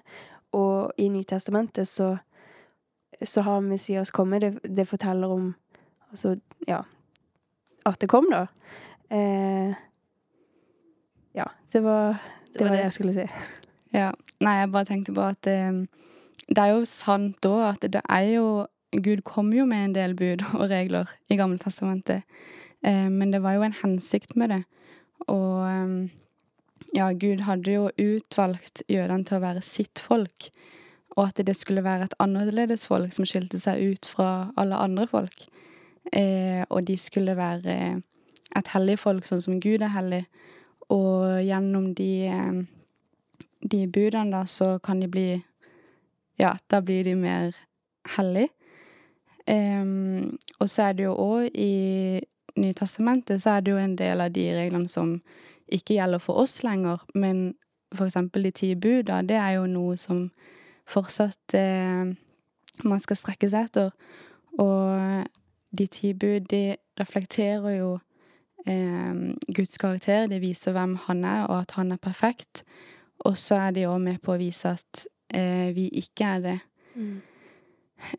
og 0.52 0.92
i 0.98 1.08
Nytestamentet 1.08 1.88
så, 1.88 2.16
så 3.22 3.40
har 3.40 3.60
Messias 3.60 4.10
kommet. 4.10 4.40
Det, 4.42 4.76
det 4.76 4.88
forteller 4.88 5.28
om 5.28 5.54
Altså, 6.10 6.36
ja 6.68 6.80
At 7.86 8.00
det 8.00 8.08
kom, 8.08 8.26
da. 8.30 8.46
Eh, 9.10 9.74
ja, 11.34 11.44
det 11.72 11.82
var 11.82 12.16
det, 12.52 12.60
var 12.60 12.68
det 12.68 12.78
jeg 12.82 12.92
skulle 12.92 13.12
si. 13.12 13.26
Ja. 13.92 14.10
Nei, 14.40 14.52
jeg 14.52 14.72
bare 14.72 14.84
tenkte 14.84 15.12
på 15.14 15.20
at 15.20 15.46
eh, 15.46 15.84
det 16.48 16.58
er 16.58 16.72
jo 16.74 16.84
sant 16.84 17.38
da 17.42 17.70
at 17.70 17.82
det 17.92 18.02
er 18.08 18.30
jo 18.36 18.66
Gud 19.02 19.22
kom 19.24 19.52
jo 19.52 19.66
med 19.66 19.84
en 19.84 19.94
del 19.94 20.14
bud 20.16 20.42
og 20.54 20.70
regler 20.70 21.10
i 21.28 21.36
Gamle 21.36 21.58
testamentet, 21.58 22.22
men 22.86 23.32
det 23.32 23.42
var 23.42 23.56
jo 23.56 23.64
en 23.66 23.74
hensikt 23.80 24.36
med 24.38 24.52
det. 24.54 24.62
Og 25.32 25.66
eh, 25.66 26.12
ja, 26.94 27.10
Gud 27.12 27.42
hadde 27.46 27.72
jo 27.72 27.88
utvalgt 27.98 28.84
jødene 28.88 29.26
til 29.26 29.38
å 29.38 29.44
være 29.44 29.64
sitt 29.66 29.98
folk, 30.02 30.50
og 31.16 31.28
at 31.28 31.40
det 31.48 31.56
skulle 31.56 31.84
være 31.84 32.06
et 32.06 32.18
annerledes 32.22 32.84
folk 32.86 33.14
som 33.14 33.26
skilte 33.28 33.58
seg 33.60 33.80
ut 33.80 34.06
fra 34.06 34.52
alle 34.60 34.78
andre 34.78 35.06
folk. 35.10 35.46
Eh, 36.12 36.62
og 36.68 36.86
de 36.86 36.96
skulle 37.00 37.36
være 37.36 37.76
et 38.56 38.72
hellig 38.74 38.98
folk, 39.02 39.26
sånn 39.26 39.42
som 39.42 39.60
Gud 39.60 39.82
er 39.82 39.94
hellig. 39.96 40.22
Og 40.92 41.40
gjennom 41.42 41.90
de 41.98 42.10
eh, 42.30 42.64
de 43.70 43.86
budene, 43.90 44.30
da, 44.30 44.44
så 44.46 44.78
kan 44.78 45.00
de 45.00 45.08
bli 45.10 45.28
Ja, 46.38 46.58
da 46.68 46.82
blir 46.84 47.04
de 47.04 47.14
mer 47.16 47.54
hellige. 48.16 48.50
Eh, 49.48 49.84
og 50.60 50.68
så 50.70 50.82
er 50.82 50.92
det 50.92 51.06
jo 51.06 51.14
òg 51.16 51.48
i 51.54 52.20
Nytestamentet 52.56 53.42
så 53.42 53.56
er 53.56 53.64
det 53.64 53.72
jo 53.74 53.80
en 53.80 53.96
del 53.98 54.22
av 54.24 54.32
de 54.32 54.46
reglene 54.56 54.88
som 54.88 55.18
ikke 55.72 55.96
gjelder 55.96 56.22
for 56.22 56.40
oss 56.40 56.62
lenger, 56.64 57.02
men 57.14 57.54
for 57.94 58.06
eksempel 58.06 58.46
de 58.46 58.52
ti 58.54 58.74
buda, 58.74 59.20
det 59.22 59.36
er 59.36 59.56
jo 59.58 59.66
noe 59.70 59.96
som 60.00 60.28
fortsatt 60.86 61.54
eh, 61.58 62.12
man 62.84 63.02
skal 63.02 63.18
strekke 63.18 63.48
seg 63.50 63.68
etter. 63.68 63.92
Og 64.62 65.26
de 65.76 65.86
ti 65.90 66.12
bud, 66.14 66.48
de 66.50 66.76
reflekterer 67.00 67.76
jo 67.78 67.90
eh, 68.66 69.14
Guds 69.54 69.78
karakter, 69.78 70.26
de 70.30 70.40
viser 70.42 70.76
hvem 70.76 70.96
han 71.06 71.24
er, 71.24 71.46
og 71.46 71.60
at 71.60 71.76
han 71.78 71.92
er 71.92 72.02
perfekt. 72.02 72.64
Og 73.26 73.36
så 73.40 73.58
er 73.66 73.76
de 73.76 73.86
òg 73.88 74.00
med 74.02 74.20
på 74.22 74.34
å 74.34 74.40
vise 74.40 74.76
at 74.76 75.06
eh, 75.34 75.72
vi 75.76 75.88
ikke 76.02 76.32
er 76.36 76.44
det. 76.44 76.58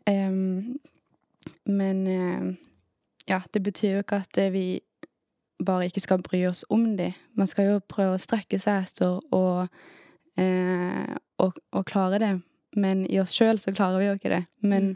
Em, 0.08 0.78
men 1.64 2.06
eh, 2.06 2.67
ja, 3.28 3.40
det 3.54 3.62
betyr 3.62 3.98
jo 3.98 4.04
ikke 4.04 4.22
at 4.24 4.40
eh, 4.40 4.52
vi 4.52 4.66
bare 5.64 5.88
ikke 5.88 6.02
skal 6.04 6.22
bry 6.22 6.44
oss 6.48 6.64
om 6.70 6.96
de. 6.96 7.12
Man 7.34 7.46
skal 7.50 7.72
jo 7.72 7.78
prøve 7.90 8.16
å 8.16 8.22
strekke 8.22 8.60
seg 8.62 8.86
etter 8.86 9.18
og, 9.34 9.80
eh, 10.38 11.16
og, 11.42 11.58
og 11.72 11.86
klare 11.88 12.20
det. 12.22 12.34
Men 12.78 13.06
i 13.10 13.18
oss 13.20 13.34
sjøl 13.34 13.58
så 13.60 13.74
klarer 13.74 14.00
vi 14.00 14.08
jo 14.08 14.18
ikke 14.18 14.32
det. 14.34 14.42
Men 14.62 14.92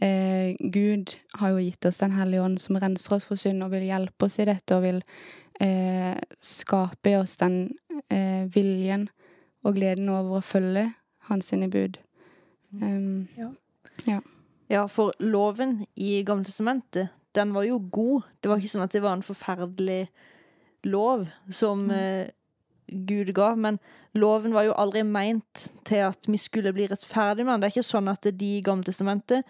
eh, 0.00 0.54
Gud 0.60 1.16
har 1.40 1.54
jo 1.54 1.64
gitt 1.64 1.88
oss 1.88 2.02
Den 2.02 2.14
hellige 2.16 2.44
ånd 2.44 2.60
som 2.62 2.78
renser 2.80 3.16
oss 3.16 3.26
for 3.28 3.40
synd 3.40 3.64
og 3.64 3.72
vil 3.74 3.88
hjelpe 3.88 4.28
oss 4.28 4.38
i 4.38 4.48
dette 4.48 4.76
og 4.76 4.84
vil 4.86 5.02
eh, 5.64 6.14
skape 6.38 7.12
i 7.12 7.18
oss 7.18 7.36
den 7.42 7.60
eh, 8.12 8.46
viljen 8.54 9.08
og 9.66 9.74
gleden 9.78 10.12
over 10.12 10.38
å 10.38 10.46
følge 10.46 10.90
hans 11.26 11.50
sine 11.50 11.66
bud. 11.72 11.98
Um, 12.78 13.26
Ja, 14.70 14.86
for 14.90 15.14
loven 15.22 15.84
i 15.94 16.20
Gamle 16.26 16.46
testamentet, 16.46 17.10
den 17.36 17.52
var 17.54 17.66
jo 17.68 17.78
god. 17.92 18.26
Det 18.40 18.50
var 18.50 18.60
ikke 18.60 18.72
sånn 18.72 18.86
at 18.86 18.96
det 18.96 19.04
var 19.04 19.16
en 19.16 19.26
forferdelig 19.26 20.06
lov 20.86 21.26
som 21.52 21.86
eh, 21.90 22.32
Gud 22.86 23.32
ga, 23.34 23.52
men 23.58 23.78
loven 24.14 24.54
var 24.54 24.68
jo 24.68 24.76
aldri 24.78 25.02
meint 25.06 25.66
til 25.88 26.04
at 26.06 26.28
vi 26.30 26.38
skulle 26.40 26.72
bli 26.74 26.86
rettferdige 26.90 27.46
med 27.46 27.56
den. 27.56 27.64
Det 27.64 27.70
er 27.70 27.76
ikke 27.76 27.88
sånn 27.90 28.12
at 28.12 28.28
de 28.30 28.52
i 28.58 28.62
Gamle 28.64 28.86
testamentet 28.86 29.46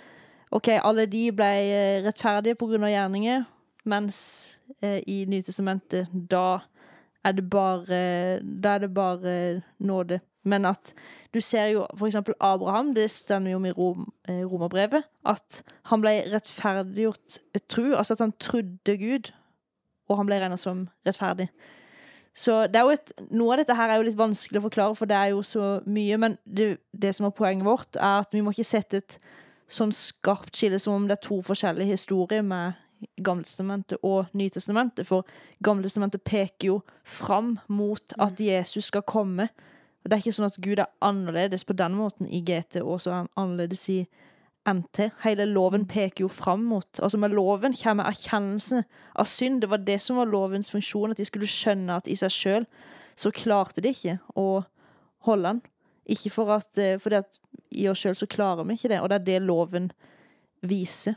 OK, 0.55 0.71
alle 0.79 1.07
de 1.11 1.25
ble 1.35 1.51
eh, 1.67 2.05
rettferdige 2.05 2.57
av 2.57 2.91
gjerninger, 2.91 3.45
mens 3.85 4.19
eh, 4.81 5.03
i 5.07 5.25
Nytestamentet, 5.29 6.09
da 6.13 6.63
er 7.27 7.33
det 7.35 7.49
bare 7.51 8.41
Da 8.43 8.77
er 8.77 8.79
det 8.85 8.95
bare 8.95 9.63
nåde. 9.79 10.21
Men 10.47 10.69
at 10.69 10.93
du 11.35 11.41
ser 11.43 11.73
jo 11.75 11.87
eksempel 12.07 12.37
Abraham, 12.41 12.95
det 12.95 13.09
stender 13.11 13.51
jo 13.51 13.59
om 13.59 13.67
i 13.67 13.73
Rom, 13.75 14.05
eh, 14.29 14.45
romerbrevet, 14.47 15.09
at 15.27 15.63
han 15.91 16.05
ble 16.05 16.21
rettferdiggjort 16.33 17.41
et 17.55 17.67
tru, 17.69 17.97
altså 17.97 18.15
at 18.15 18.23
han 18.23 18.37
trodde 18.39 18.97
Gud, 19.01 19.33
og 20.09 20.21
han 20.21 20.31
ble 20.31 20.39
regna 20.41 20.59
som 20.61 20.87
rettferdig. 21.07 21.49
Så 22.37 22.53
et, 22.69 23.13
noe 23.33 23.55
av 23.55 23.63
dette 23.63 23.75
her 23.75 23.91
er 23.91 23.99
jo 23.99 24.07
litt 24.07 24.19
vanskelig 24.19 24.61
å 24.61 24.67
forklare, 24.69 24.97
for 24.99 25.09
det 25.09 25.17
er 25.17 25.33
jo 25.33 25.43
så 25.43 25.81
mye, 25.89 26.19
men 26.21 26.37
det, 26.45 26.77
det 26.93 27.15
som 27.17 27.27
er 27.27 27.35
poenget 27.35 27.67
vårt, 27.67 27.97
er 27.97 28.23
at 28.23 28.35
vi 28.37 28.43
må 28.45 28.53
ikke 28.53 28.69
sette 28.69 29.01
et 29.01 29.19
sånn 29.73 29.95
skarpt 29.97 30.55
skille 30.55 30.79
som 30.79 30.95
om 30.95 31.07
det 31.09 31.17
er 31.17 31.27
to 31.27 31.41
forskjellige 31.43 31.97
historier 31.97 32.45
med 32.47 32.77
Gamletestamentet 33.25 33.99
og 34.07 34.31
Nytestamentet, 34.37 35.09
for 35.09 35.27
Gamletestamentet 35.65 36.23
peker 36.29 36.71
jo 36.71 36.77
fram 37.05 37.57
mot 37.69 38.15
at 38.21 38.41
Jesus 38.41 38.93
skal 38.93 39.05
komme. 39.09 39.49
Og 40.07 40.11
Det 40.11 40.15
er 40.15 40.23
ikke 40.23 40.37
sånn 40.37 40.47
at 40.47 40.61
Gud 40.63 40.79
er 40.79 40.93
annerledes 41.03 41.65
på 41.67 41.75
den 41.75 41.97
måten 41.99 42.29
i 42.31 42.39
GT, 42.47 42.79
og 42.79 43.01
så 43.03 43.11
er 43.11 43.17
han 43.25 43.31
annerledes 43.35 43.81
i 43.91 44.05
NT. 44.63 45.09
Hele 45.25 45.49
loven 45.51 45.83
peker 45.91 46.23
jo 46.23 46.29
fram 46.31 46.63
mot 46.71 47.01
Altså 47.03 47.19
Med 47.19 47.35
loven 47.35 47.75
kommer 47.75 48.07
erkjennelsen 48.07 48.85
av 49.19 49.27
synd. 49.27 49.65
Det 49.65 49.71
var 49.71 49.83
det 49.83 49.99
som 50.03 50.21
var 50.21 50.31
lovens 50.31 50.71
funksjon, 50.71 51.11
at 51.11 51.19
de 51.19 51.27
skulle 51.27 51.51
skjønne 51.51 51.97
at 51.99 52.07
i 52.07 52.15
seg 52.15 52.31
sjøl 52.31 52.67
så 53.19 53.33
klarte 53.35 53.83
de 53.83 53.91
ikke 53.91 54.19
å 54.39 54.63
holde 55.27 55.57
den. 55.57 55.61
Ikke 56.15 56.31
for 56.31 56.55
at, 56.55 56.71
eh, 56.79 57.01
fordi 57.03 57.19
at 57.19 57.41
i 57.75 57.89
oss 57.91 58.05
sjøl 58.05 58.15
så 58.15 58.29
klarer 58.31 58.63
vi 58.63 58.77
ikke 58.79 58.93
det, 58.93 59.01
og 59.01 59.09
det 59.11 59.17
er 59.17 59.25
det 59.27 59.43
loven 59.43 59.91
viser. 60.63 61.17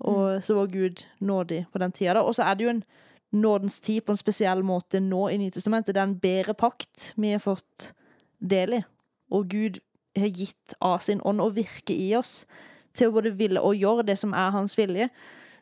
Og 0.00 0.42
så 0.42 0.56
var 0.56 0.66
Gud 0.66 1.04
nådig 1.20 1.66
på 1.70 1.78
den 1.78 1.92
tida. 1.92 2.14
da. 2.14 2.22
Og 2.22 2.34
så 2.34 2.42
er 2.42 2.54
det 2.54 2.64
jo 2.64 2.70
en 2.70 2.84
nådens 3.32 3.80
tid 3.80 4.02
på 4.02 4.10
en 4.10 4.16
spesiell 4.16 4.64
måte 4.64 4.98
nå 5.00 5.28
i 5.30 5.38
Nytestamentet. 5.38 5.94
Det 5.94 6.02
er 6.02 6.10
en 6.10 6.18
bedre 6.18 6.54
pakt 6.54 7.12
vi 7.16 7.30
har 7.30 7.38
fått 7.38 7.92
del 8.40 8.80
i. 8.80 8.82
Og 9.30 9.48
Gud 9.50 9.80
har 10.16 10.32
gitt 10.32 10.76
av 10.80 11.00
sin 11.04 11.20
ånd 11.24 11.42
å 11.42 11.50
virke 11.52 11.94
i 11.94 12.14
oss 12.16 12.44
til 12.96 13.10
å 13.10 13.16
både 13.18 13.34
ville 13.36 13.60
og 13.60 13.76
gjøre 13.76 14.06
det 14.08 14.16
som 14.20 14.32
er 14.32 14.54
hans 14.54 14.76
vilje. 14.78 15.10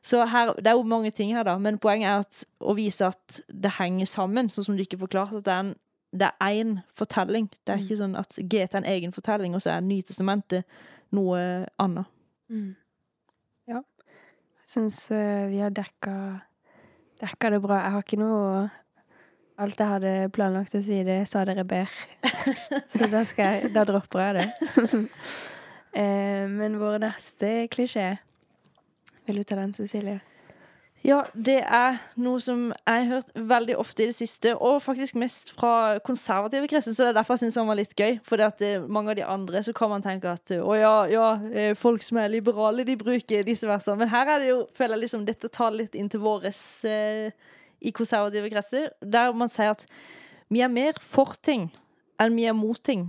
Så 0.05 0.21
her, 0.29 0.53
Det 0.61 0.67
er 0.67 0.77
jo 0.77 0.83
mange 0.83 1.11
ting 1.11 1.33
her, 1.35 1.43
da, 1.43 1.57
men 1.59 1.79
poenget 1.79 2.09
er 2.09 2.19
at, 2.19 2.45
å 2.61 2.75
vise 2.77 3.07
at 3.07 3.41
det 3.49 3.79
henger 3.79 4.07
sammen, 4.07 4.51
sånn 4.51 4.65
som 4.65 4.77
du 4.77 4.83
ikke 4.85 5.01
forklarte. 5.01 5.41
At 5.41 5.45
det 5.45 5.55
er 5.55 5.65
en 5.65 5.75
det 6.15 6.31
er 6.31 6.61
én 6.63 6.79
fortelling. 6.95 7.49
Det 7.67 7.75
er 7.75 7.81
ikke 7.83 7.99
sånn 7.99 8.15
at 8.19 8.37
GT 8.39 8.77
er 8.77 8.83
en 8.83 8.91
egen 8.93 9.15
fortelling, 9.15 9.55
og 9.57 9.63
så 9.65 9.75
er 9.75 9.81
Nytestamentet 9.83 10.63
noe 11.15 11.67
annet. 11.83 12.11
Ja. 13.67 13.81
Jeg 13.81 14.71
syns 14.71 14.99
uh, 15.11 15.51
vi 15.51 15.59
har 15.59 15.75
dekka, 15.75 16.15
dekka 17.23 17.51
det 17.51 17.61
bra. 17.65 17.81
Jeg 17.83 17.97
har 17.97 18.07
ikke 18.07 18.21
noe 18.21 18.69
Alt 19.55 19.79
jeg 19.79 19.87
hadde 19.87 20.13
planlagt 20.35 20.75
å 20.75 20.83
si, 20.83 20.97
det 21.07 21.21
sa 21.31 21.45
dere 21.47 21.63
ber. 21.69 21.91
Så 22.93 23.07
da, 23.07 23.23
skal 23.29 23.59
jeg, 23.61 23.73
da 23.75 23.85
dropper 23.87 24.25
jeg 24.25 24.37
det. 24.41 25.03
eh, 26.03 26.45
men 26.51 26.79
vår 26.81 26.99
neste 27.07 27.57
klisjé 27.71 28.17
Vil 29.29 29.39
du 29.39 29.47
ta 29.47 29.61
den, 29.61 29.73
Cecilie? 29.77 30.19
Ja, 31.05 31.19
det 31.37 31.59
er 31.61 31.99
noe 32.17 32.41
som 32.41 32.71
jeg 32.73 33.01
har 33.05 33.11
hørt 33.11 33.33
veldig 33.37 33.75
ofte 33.77 34.03
i 34.03 34.09
det 34.09 34.17
siste, 34.17 34.55
og 34.57 34.79
faktisk 34.81 35.19
mest 35.21 35.51
fra 35.53 35.99
konservative 36.05 36.65
kretser, 36.71 36.95
så 36.97 37.05
det 37.05 37.11
er 37.11 37.19
derfor 37.19 37.37
jeg 37.37 37.43
syns 37.45 37.59
han 37.61 37.69
var 37.69 37.77
litt 37.77 37.93
gøy. 37.93 38.17
For 38.25 38.41
mange 38.89 39.13
av 39.13 39.19
de 39.19 39.27
andre 39.29 39.61
så 39.67 39.75
kan 39.77 39.93
man 39.93 40.05
tenke 40.05 40.33
at 40.33 40.55
å 40.57 40.79
ja, 40.81 40.95
ja, 41.13 41.27
eh, 41.53 41.75
folk 41.77 42.03
som 42.03 42.23
er 42.23 42.33
liberale, 42.33 42.89
de 42.89 42.97
bruker 42.97 43.45
disse 43.45 43.69
versene. 43.69 44.01
Men 44.01 44.15
her 44.17 44.33
er 44.33 44.41
det 44.41 44.49
jo, 44.49 44.63
føler 44.73 44.97
jeg 44.97 45.05
liksom 45.05 45.29
dette 45.29 45.53
tar 45.53 45.77
litt 45.77 45.95
inn 45.95 46.09
til 46.09 46.25
våres 46.25 46.63
eh, 46.89 47.37
i 47.85 47.93
konservative 47.95 48.51
kretser, 48.53 48.89
der 49.01 49.35
man 49.37 49.53
sier 49.53 49.75
at 49.75 49.85
vi 50.53 50.63
er 50.65 50.73
mer 50.73 50.99
for 51.01 51.37
ting 51.43 51.69
enn 52.21 52.37
vi 52.37 52.49
er 52.49 52.57
mot 52.57 52.81
ting. 52.85 53.09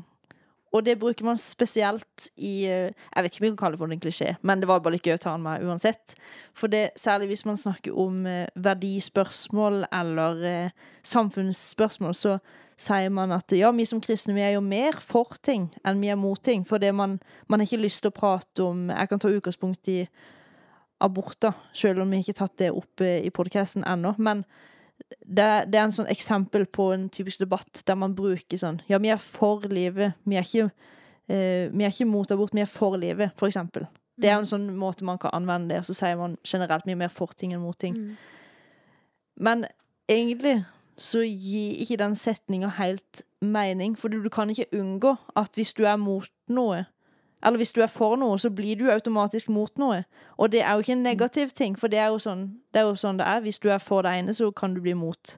Og 0.76 0.84
det 0.84 0.98
bruker 1.00 1.24
man 1.24 1.38
spesielt 1.40 2.28
i 2.36 2.66
eh, 2.68 2.92
Jeg 2.92 3.24
vet 3.24 3.36
ikke 3.36 3.44
om 3.44 3.46
vi 3.46 3.52
kan 3.54 3.62
kalle 3.62 3.78
det 3.78 3.80
for 3.80 3.94
en 3.96 4.02
klisjé, 4.04 4.34
men 4.44 4.60
det 4.60 4.68
var 4.68 4.82
bare 4.84 4.98
litt 4.98 5.08
gøy 5.08 5.16
å 5.16 5.22
ta 5.24 5.36
den 5.36 5.46
med 5.46 5.64
uansett. 5.64 6.18
For 6.58 6.72
det, 6.72 6.90
særlig 7.00 7.30
hvis 7.32 7.46
man 7.48 7.60
snakker 7.60 7.96
om 7.96 8.26
eh, 8.28 8.50
verdispørsmål 8.56 9.86
eller 9.88 10.46
eh, 10.50 10.76
samfunnsspørsmål, 11.08 12.16
så, 12.18 12.38
sier 12.76 13.08
man 13.08 13.32
at 13.32 13.54
ja, 13.56 13.70
vi 13.72 13.86
som 13.88 14.02
kristne 14.04 14.34
vi 14.36 14.44
er 14.44 14.58
jo 14.58 14.64
mer 14.64 14.98
for 15.00 15.38
ting 15.40 15.70
enn 15.88 16.02
vi 16.02 16.10
er 16.12 16.20
mot 16.20 16.42
ting. 16.44 16.66
For 16.68 16.84
man, 16.92 17.20
man 17.48 17.62
har 17.62 17.70
ikke 17.70 17.86
lyst 17.86 18.04
til 18.04 18.12
å 18.12 18.16
prate 18.16 18.66
om 18.66 18.90
Jeg 18.92 19.12
kan 19.12 19.22
ta 19.22 19.32
utgangspunkt 19.32 19.88
i 19.94 20.02
aborter, 21.04 21.54
selv 21.74 22.02
om 22.02 22.12
vi 22.12 22.22
ikke 22.22 22.34
har 22.36 22.46
tatt 22.46 22.58
det 22.62 22.72
opp 22.72 23.04
eh, 23.04 23.20
i 23.26 23.32
podkasten 23.34 23.84
ennå. 23.88 24.16
Men 24.18 24.46
det, 25.20 25.48
det 25.72 25.80
er 25.80 25.84
en 25.84 25.96
sånn 25.96 26.12
eksempel 26.12 26.66
på 26.72 26.90
en 26.96 27.10
typisk 27.14 27.44
debatt 27.44 27.84
der 27.86 27.98
man 28.00 28.16
bruker 28.16 28.60
sånn 28.60 28.80
Ja, 28.88 29.00
vi 29.04 29.12
er 29.12 29.20
for 29.22 29.66
livet. 29.68 30.16
Vi 30.24 30.40
er 30.40 30.48
ikke, 30.48 30.70
eh, 31.28 31.68
vi 31.72 31.84
er 31.84 31.92
ikke 31.92 32.10
mot 32.10 32.32
abort, 32.32 32.56
vi 32.56 32.64
er 32.64 32.72
for 32.72 32.98
livet, 33.02 33.36
for 33.40 33.52
eksempel. 33.52 33.90
Det 34.16 34.32
er 34.32 34.40
en 34.40 34.48
sånn 34.48 34.70
måte 34.80 35.04
man 35.04 35.20
kan 35.20 35.36
anvende 35.36 35.74
det, 35.74 35.82
og 35.84 35.90
så 35.90 35.98
sier 35.98 36.16
man 36.20 36.38
generelt 36.48 36.88
mye 36.88 37.02
mer 37.04 37.12
for 37.12 37.36
ting 37.36 37.52
enn 37.52 37.64
mot 37.64 37.78
ting. 37.78 37.98
Mm. 37.98 38.16
Men 39.44 39.66
egentlig 40.08 40.62
så 40.96 41.26
gir 41.28 41.76
ikke 41.84 42.00
den 42.00 42.16
setninga 42.16 42.70
helt 42.78 43.26
mening, 43.44 43.98
for 44.00 44.08
du 44.08 44.30
kan 44.32 44.50
ikke 44.50 44.72
unngå 44.72 45.18
at 45.36 45.60
hvis 45.60 45.74
du 45.76 45.84
er 45.84 46.00
mot 46.00 46.30
noe, 46.48 46.86
eller 47.46 47.62
hvis 47.62 47.72
du 47.76 47.82
er 47.86 47.92
for 47.92 48.18
noe, 48.18 48.40
så 48.42 48.50
blir 48.50 48.80
du 48.80 48.88
automatisk 48.90 49.50
mot 49.54 49.72
noe. 49.78 50.04
Og 50.38 50.52
det 50.52 50.64
er 50.64 50.74
jo 50.74 50.84
ikke 50.84 50.96
en 50.98 51.04
negativ 51.06 51.54
ting, 51.54 51.76
for 51.80 51.94
det 51.94 52.00
er 52.02 52.10
jo 52.10 52.20
sånn 52.20 52.48
det 52.74 52.82
er. 52.82 52.94
Sånn 52.98 53.20
det 53.22 53.28
er. 53.30 53.44
Hvis 53.46 53.62
du 53.62 53.70
er 53.70 53.84
for 53.84 54.02
det 54.02 54.16
ene, 54.18 54.34
så 54.34 54.50
kan 54.52 54.74
du 54.74 54.82
bli 54.82 54.96
mot 54.98 55.38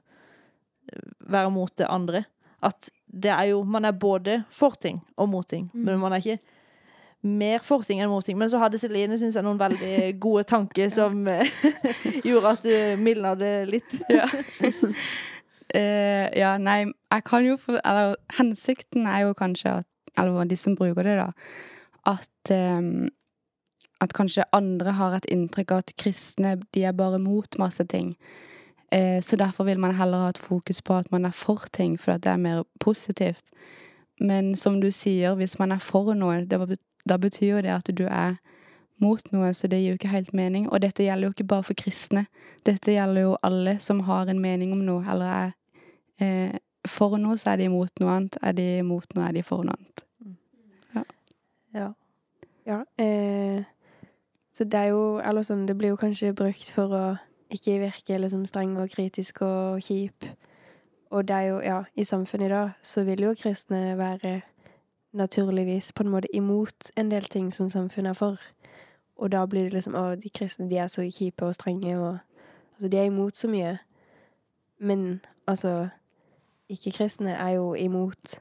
være 1.18 1.50
mot 1.50 1.78
det 1.78 1.86
andre. 1.88 2.24
At 2.62 2.90
det 3.06 3.30
er 3.30 3.42
jo 3.42 3.62
Man 3.62 3.84
er 3.84 3.92
både 3.92 4.44
for 4.50 4.70
ting 4.70 5.02
og 5.16 5.28
mot 5.28 5.48
ting, 5.48 5.70
men 5.74 5.98
man 5.98 6.12
er 6.12 6.16
ikke 6.16 6.38
mer 7.22 7.58
for 7.62 7.82
ting 7.82 8.00
enn 8.00 8.10
mot 8.10 8.24
ting. 8.24 8.38
Men 8.38 8.50
så 8.50 8.58
hadde 8.58 8.78
Celine 8.78 9.18
synes 9.18 9.34
jeg, 9.34 9.44
noen 9.44 9.58
veldig 9.58 10.20
gode 10.20 10.42
tanker 10.42 10.88
som 10.98 11.26
eh, 11.28 11.50
gjorde 12.28 12.52
at 12.52 12.62
du 12.62 13.02
mildna 13.02 13.34
det 13.34 13.54
litt. 13.68 13.98
Ja. 14.08 14.28
Uh, 15.68 16.24
ja, 16.32 16.54
nei, 16.56 16.86
jeg 17.12 17.24
kan 17.28 17.44
jo 17.44 17.58
for 17.60 17.76
Eller 17.84 18.14
hensikten 18.38 19.04
er 19.04 19.26
jo 19.26 19.34
kanskje 19.36 19.74
at 19.82 19.86
Eller 20.16 20.48
de 20.48 20.56
som 20.56 20.72
bruker 20.76 21.04
det, 21.04 21.18
da. 21.18 21.26
At 22.06 22.50
um, 22.50 23.08
At 24.00 24.12
kanskje 24.14 24.44
andre 24.52 24.92
har 24.94 25.16
et 25.16 25.26
inntrykk 25.26 25.72
av 25.74 25.78
at 25.78 25.96
kristne 25.98 26.52
de 26.74 26.84
er 26.86 26.92
bare 26.94 27.18
mot 27.18 27.58
masse 27.58 27.82
ting. 27.90 28.12
Eh, 28.92 29.22
så 29.22 29.36
derfor 29.36 29.64
vil 29.64 29.80
man 29.80 29.94
heller 29.94 30.18
ha 30.18 30.28
et 30.28 30.38
fokus 30.38 30.82
på 30.82 30.94
at 30.94 31.10
man 31.12 31.24
er 31.24 31.34
for 31.34 31.66
ting, 31.72 32.00
for 32.00 32.12
det 32.12 32.30
er 32.30 32.36
mer 32.36 32.62
positivt. 32.80 33.44
Men 34.20 34.56
som 34.56 34.80
du 34.80 34.90
sier, 34.90 35.34
hvis 35.34 35.58
man 35.58 35.72
er 35.72 35.78
for 35.78 36.14
noe, 36.14 36.44
da 37.08 37.16
betyr 37.18 37.56
jo 37.56 37.60
det 37.60 37.74
at 37.74 37.90
du 37.98 38.06
er 38.06 38.38
mot 39.00 39.32
noe, 39.32 39.52
så 39.54 39.66
det 39.66 39.80
gir 39.80 39.92
jo 39.92 39.98
ikke 39.98 40.14
helt 40.14 40.34
mening. 40.34 40.68
Og 40.70 40.82
dette 40.82 41.02
gjelder 41.02 41.28
jo 41.28 41.34
ikke 41.34 41.50
bare 41.52 41.66
for 41.68 41.78
kristne. 41.78 42.26
Dette 42.66 42.94
gjelder 42.94 43.28
jo 43.28 43.36
alle 43.42 43.78
som 43.80 44.00
har 44.08 44.26
en 44.30 44.40
mening 44.42 44.72
om 44.74 44.82
noe, 44.86 45.04
eller 45.10 45.26
er 45.26 45.52
eh, 46.20 46.58
for 46.88 47.18
noe, 47.20 47.36
så 47.38 47.52
er 47.52 47.60
de 47.60 47.68
imot 47.68 48.00
noe 48.00 48.14
annet. 48.14 48.38
Er 48.42 48.56
de 48.56 48.68
imot 48.78 49.14
noe, 49.14 49.28
er 49.28 49.36
de 49.36 49.44
for 49.46 49.66
noe 49.66 49.76
annet. 49.78 50.07
Ja. 51.74 51.92
Ja. 52.66 52.82
Eh, 53.04 53.64
så 54.52 54.64
det 54.64 54.74
er 54.74 54.84
jo 54.84 55.20
Eller 55.24 55.42
sånn, 55.42 55.66
det 55.66 55.76
blir 55.78 55.88
jo 55.94 55.96
kanskje 55.96 56.34
brukt 56.34 56.70
for 56.74 56.92
å 56.92 57.04
ikke 57.50 57.78
virke 57.80 58.18
liksom 58.18 58.44
streng 58.46 58.76
og 58.76 58.90
kritisk 58.90 59.42
og 59.42 59.80
kjip. 59.80 60.26
Og 61.10 61.28
det 61.28 61.36
er 61.36 61.42
jo, 61.48 61.60
ja, 61.60 61.82
i 61.96 62.04
samfunnet 62.04 62.46
i 62.46 62.52
dag 62.52 62.70
så 62.82 63.04
vil 63.04 63.22
jo 63.22 63.34
kristne 63.34 63.96
være 63.96 64.42
naturligvis 65.12 65.92
på 65.92 66.02
en 66.04 66.10
måte 66.12 66.28
imot 66.36 66.90
en 66.96 67.10
del 67.10 67.24
ting 67.24 67.52
som 67.52 67.68
samfunnet 67.68 68.10
er 68.10 68.18
for. 68.18 68.36
Og 69.16 69.32
da 69.32 69.46
blir 69.46 69.62
det 69.62 69.72
liksom 69.72 69.94
Å, 69.94 70.14
de 70.14 70.28
kristne, 70.28 70.68
de 70.68 70.76
er 70.76 70.86
så 70.86 71.02
kjipe 71.02 71.44
og 71.44 71.54
strenge 71.54 71.98
og 71.98 72.18
Altså, 72.78 72.88
de 72.88 72.96
er 72.96 73.04
imot 73.10 73.36
så 73.36 73.48
mye. 73.48 73.78
Men 74.78 75.20
altså 75.46 75.88
Ikke-kristne 76.68 77.30
er 77.30 77.48
jo 77.48 77.74
imot 77.74 78.40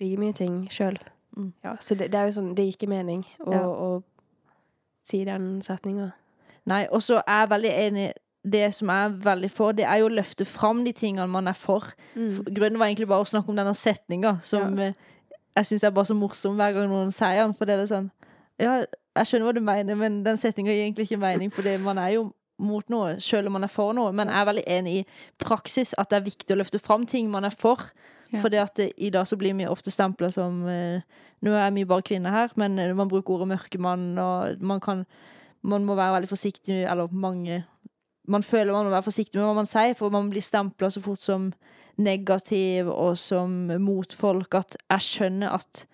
like 0.00 0.16
mye 0.20 0.32
ting 0.32 0.66
sjøl. 0.70 0.98
Mm. 1.36 1.52
Ja, 1.64 1.76
så 1.80 1.94
det, 1.94 2.10
det 2.12 2.18
er 2.18 2.30
jo 2.30 2.36
sånn 2.38 2.54
Det 2.56 2.64
gir 2.64 2.76
ikke 2.78 2.88
mening 2.88 3.26
å, 3.44 3.52
Ja. 3.52 3.64
å 3.66 4.02
si 5.04 5.24
den 5.24 5.60
setninga. 5.62 6.12
Nei, 6.66 6.86
og 6.90 7.02
så 7.04 7.20
er 7.22 7.44
jeg 7.44 7.50
veldig 7.50 7.72
enig 7.72 8.06
det 8.46 8.74
som 8.74 8.90
jeg 8.90 9.04
er 9.04 9.14
veldig 9.24 9.50
for, 9.50 9.74
det 9.74 9.84
er 9.86 10.00
jo 10.00 10.08
å 10.08 10.14
løfte 10.14 10.46
fram 10.46 10.84
de 10.86 10.92
tingene 10.94 11.26
man 11.30 11.50
er 11.50 11.56
for. 11.58 11.88
Mm. 12.14 12.44
Grunnen 12.54 12.78
var 12.78 12.86
egentlig 12.86 13.08
bare 13.10 13.26
å 13.26 13.28
snakke 13.28 13.50
om 13.50 13.58
denne 13.58 13.74
setninga, 13.74 14.36
som 14.46 14.78
ja. 14.78 14.92
jeg 15.58 15.68
syns 15.70 15.84
er 15.84 15.94
bare 15.94 16.10
så 16.10 16.14
morsom 16.14 16.58
hver 16.58 16.76
gang 16.76 16.88
noen 16.90 17.12
sier 17.14 17.42
den. 17.42 17.54
For 17.58 17.68
det 17.68 17.78
er 17.80 17.90
sånn 17.90 18.10
Ja, 18.56 18.78
jeg 18.86 19.28
skjønner 19.28 19.50
hva 19.50 19.54
du 19.56 19.60
mener, 19.60 19.98
men 20.00 20.22
den 20.24 20.38
setninga 20.40 20.72
gir 20.72 20.86
egentlig 20.86 21.10
ikke 21.10 21.20
mening, 21.20 21.50
for 21.52 21.66
man 21.84 21.98
er 22.00 22.14
jo 22.16 22.30
mot 22.58 22.86
noe, 22.88 23.18
selv 23.20 23.50
om 23.50 23.58
man 23.58 23.66
er 23.66 23.72
for 23.72 23.92
noe. 23.96 24.12
Men 24.16 24.30
jeg 24.32 24.40
er 24.40 24.48
veldig 24.48 24.66
enig 24.78 24.94
i 25.00 25.06
praksis 25.42 25.92
at 25.98 26.08
det 26.10 26.20
er 26.20 26.28
viktig 26.30 26.54
å 26.54 26.60
løfte 26.62 26.80
fram 26.80 27.04
ting 27.08 27.28
man 27.32 27.44
er 27.44 27.52
for. 27.52 27.82
Ja. 28.32 28.40
For 28.42 28.50
i 28.50 29.10
dag 29.10 29.26
så 29.26 29.36
blir 29.38 29.54
vi 29.54 29.68
ofte 29.70 29.90
stempla 29.90 30.30
som 30.34 30.64
eh, 30.68 31.02
Nå 31.44 31.52
er 31.52 31.70
vi 31.70 31.84
bare 31.84 32.02
kvinner 32.02 32.32
her, 32.32 32.52
men 32.56 32.78
eh, 32.78 32.94
man 32.96 33.08
bruker 33.08 33.36
ordet 33.36 33.48
mørkemann, 33.48 34.18
og 34.18 34.60
man 34.60 34.80
kan 34.80 35.06
Man 35.62 35.84
må 35.84 35.94
være 35.94 36.14
veldig 36.14 36.28
forsiktig, 36.28 36.84
eller 36.84 37.08
mange 37.10 37.64
Man 38.28 38.42
føler 38.42 38.72
man 38.72 38.84
må 38.84 38.90
være 38.90 39.02
forsiktig 39.02 39.38
med 39.38 39.46
hva 39.46 39.54
man 39.54 39.66
sier, 39.66 39.94
for 39.94 40.10
man 40.10 40.30
blir 40.30 40.42
stempla 40.42 40.90
så 40.90 41.00
fort 41.00 41.22
som 41.22 41.52
negativ 41.96 42.88
og 42.88 43.16
som 43.16 43.70
motfolk 43.80 44.54
at 44.54 44.76
jeg 44.76 45.00
skjønner 45.00 45.54
at 45.54 45.86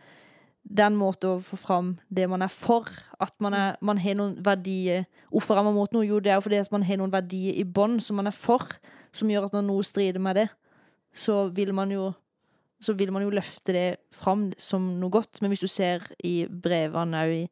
den 0.62 0.96
måten 0.96 1.36
å 1.36 1.42
få 1.42 1.58
fram 1.58 1.92
det 2.08 2.28
man 2.30 2.42
er 2.42 2.50
for, 2.50 2.86
at 3.20 3.34
man, 3.42 3.54
er, 3.54 3.76
man 3.82 3.98
har 3.98 4.16
noen 4.18 4.36
verdier 4.44 5.04
Hvorfor 5.32 5.58
er 5.58 5.66
man 5.66 5.74
mot 5.74 5.92
noe? 5.94 6.06
Jo, 6.06 6.20
det 6.20 6.32
er 6.32 6.42
fordi 6.44 6.60
at 6.60 6.72
man 6.72 6.84
har 6.86 6.98
noen 7.00 7.12
verdier 7.12 7.56
i 7.56 7.64
bånn 7.64 7.98
som 8.04 8.18
man 8.20 8.28
er 8.28 8.36
for, 8.36 8.66
som 9.12 9.30
gjør 9.30 9.48
at 9.48 9.56
når 9.56 9.64
noe 9.64 9.86
strider 9.86 10.22
med 10.22 10.36
det, 10.36 10.48
så 11.12 11.46
vil 11.54 11.72
man 11.76 11.92
jo 11.92 12.10
så 12.82 12.92
vil 12.98 13.12
man 13.14 13.22
jo 13.22 13.30
løfte 13.30 13.72
det 13.76 13.86
fram 14.18 14.48
som 14.58 14.82
noe 15.00 15.10
godt. 15.14 15.38
Men 15.40 15.52
hvis 15.54 15.62
du 15.62 15.70
ser 15.70 16.02
i 16.26 16.42
brevene 16.50 17.22
òg 17.22 17.36
i 17.36 17.46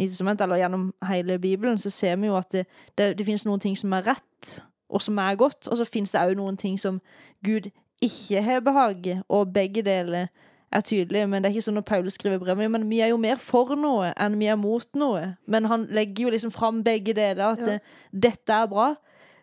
Nytestamentet, 0.00 0.46
eller 0.46 0.56
gjennom 0.62 0.86
hele 1.06 1.36
Bibelen, 1.38 1.78
så 1.78 1.90
ser 1.92 2.16
vi 2.16 2.26
jo 2.30 2.36
at 2.38 2.48
det, 2.54 2.62
det, 2.98 3.10
det 3.18 3.26
finnes 3.28 3.44
noen 3.44 3.60
ting 3.60 3.74
som 3.78 3.92
er 3.92 4.06
rett, 4.08 4.54
og 4.88 5.02
som 5.04 5.18
er 5.20 5.36
godt, 5.38 5.68
og 5.68 5.76
så 5.78 5.84
finnes 5.86 6.10
det 6.14 6.20
òg 6.22 6.32
noen 6.38 6.56
ting 6.58 6.78
som 6.80 6.96
Gud 7.44 7.68
ikke 8.02 8.40
har 8.42 8.64
behag 8.64 9.06
i, 9.06 9.18
og 9.28 9.52
begge 9.54 9.84
deler 9.86 10.26
er 10.72 10.80
tydelige. 10.80 11.26
Men 11.28 11.42
det 11.44 11.50
er 11.50 11.54
ikke 11.54 11.66
sånn 11.68 11.76
når 11.76 11.86
Paulus 11.92 12.16
skriver 12.16 12.40
brev, 12.40 12.58
men 12.72 12.88
vi 12.90 13.02
er 13.04 13.12
jo 13.12 13.20
mer 13.20 13.36
for 13.38 13.76
noe 13.78 14.14
enn 14.16 14.38
vi 14.40 14.48
er 14.50 14.56
mot 14.58 14.88
noe. 14.98 15.34
Men 15.46 15.68
han 15.70 15.84
legger 15.92 16.24
jo 16.26 16.32
liksom 16.34 16.54
fram 16.56 16.80
begge 16.82 17.12
deler, 17.14 17.52
at 17.52 17.60
Ja. 17.60 17.74
eh, 17.76 17.80
dette 18.12 18.52
er 18.62 18.66
bra, 18.72 18.94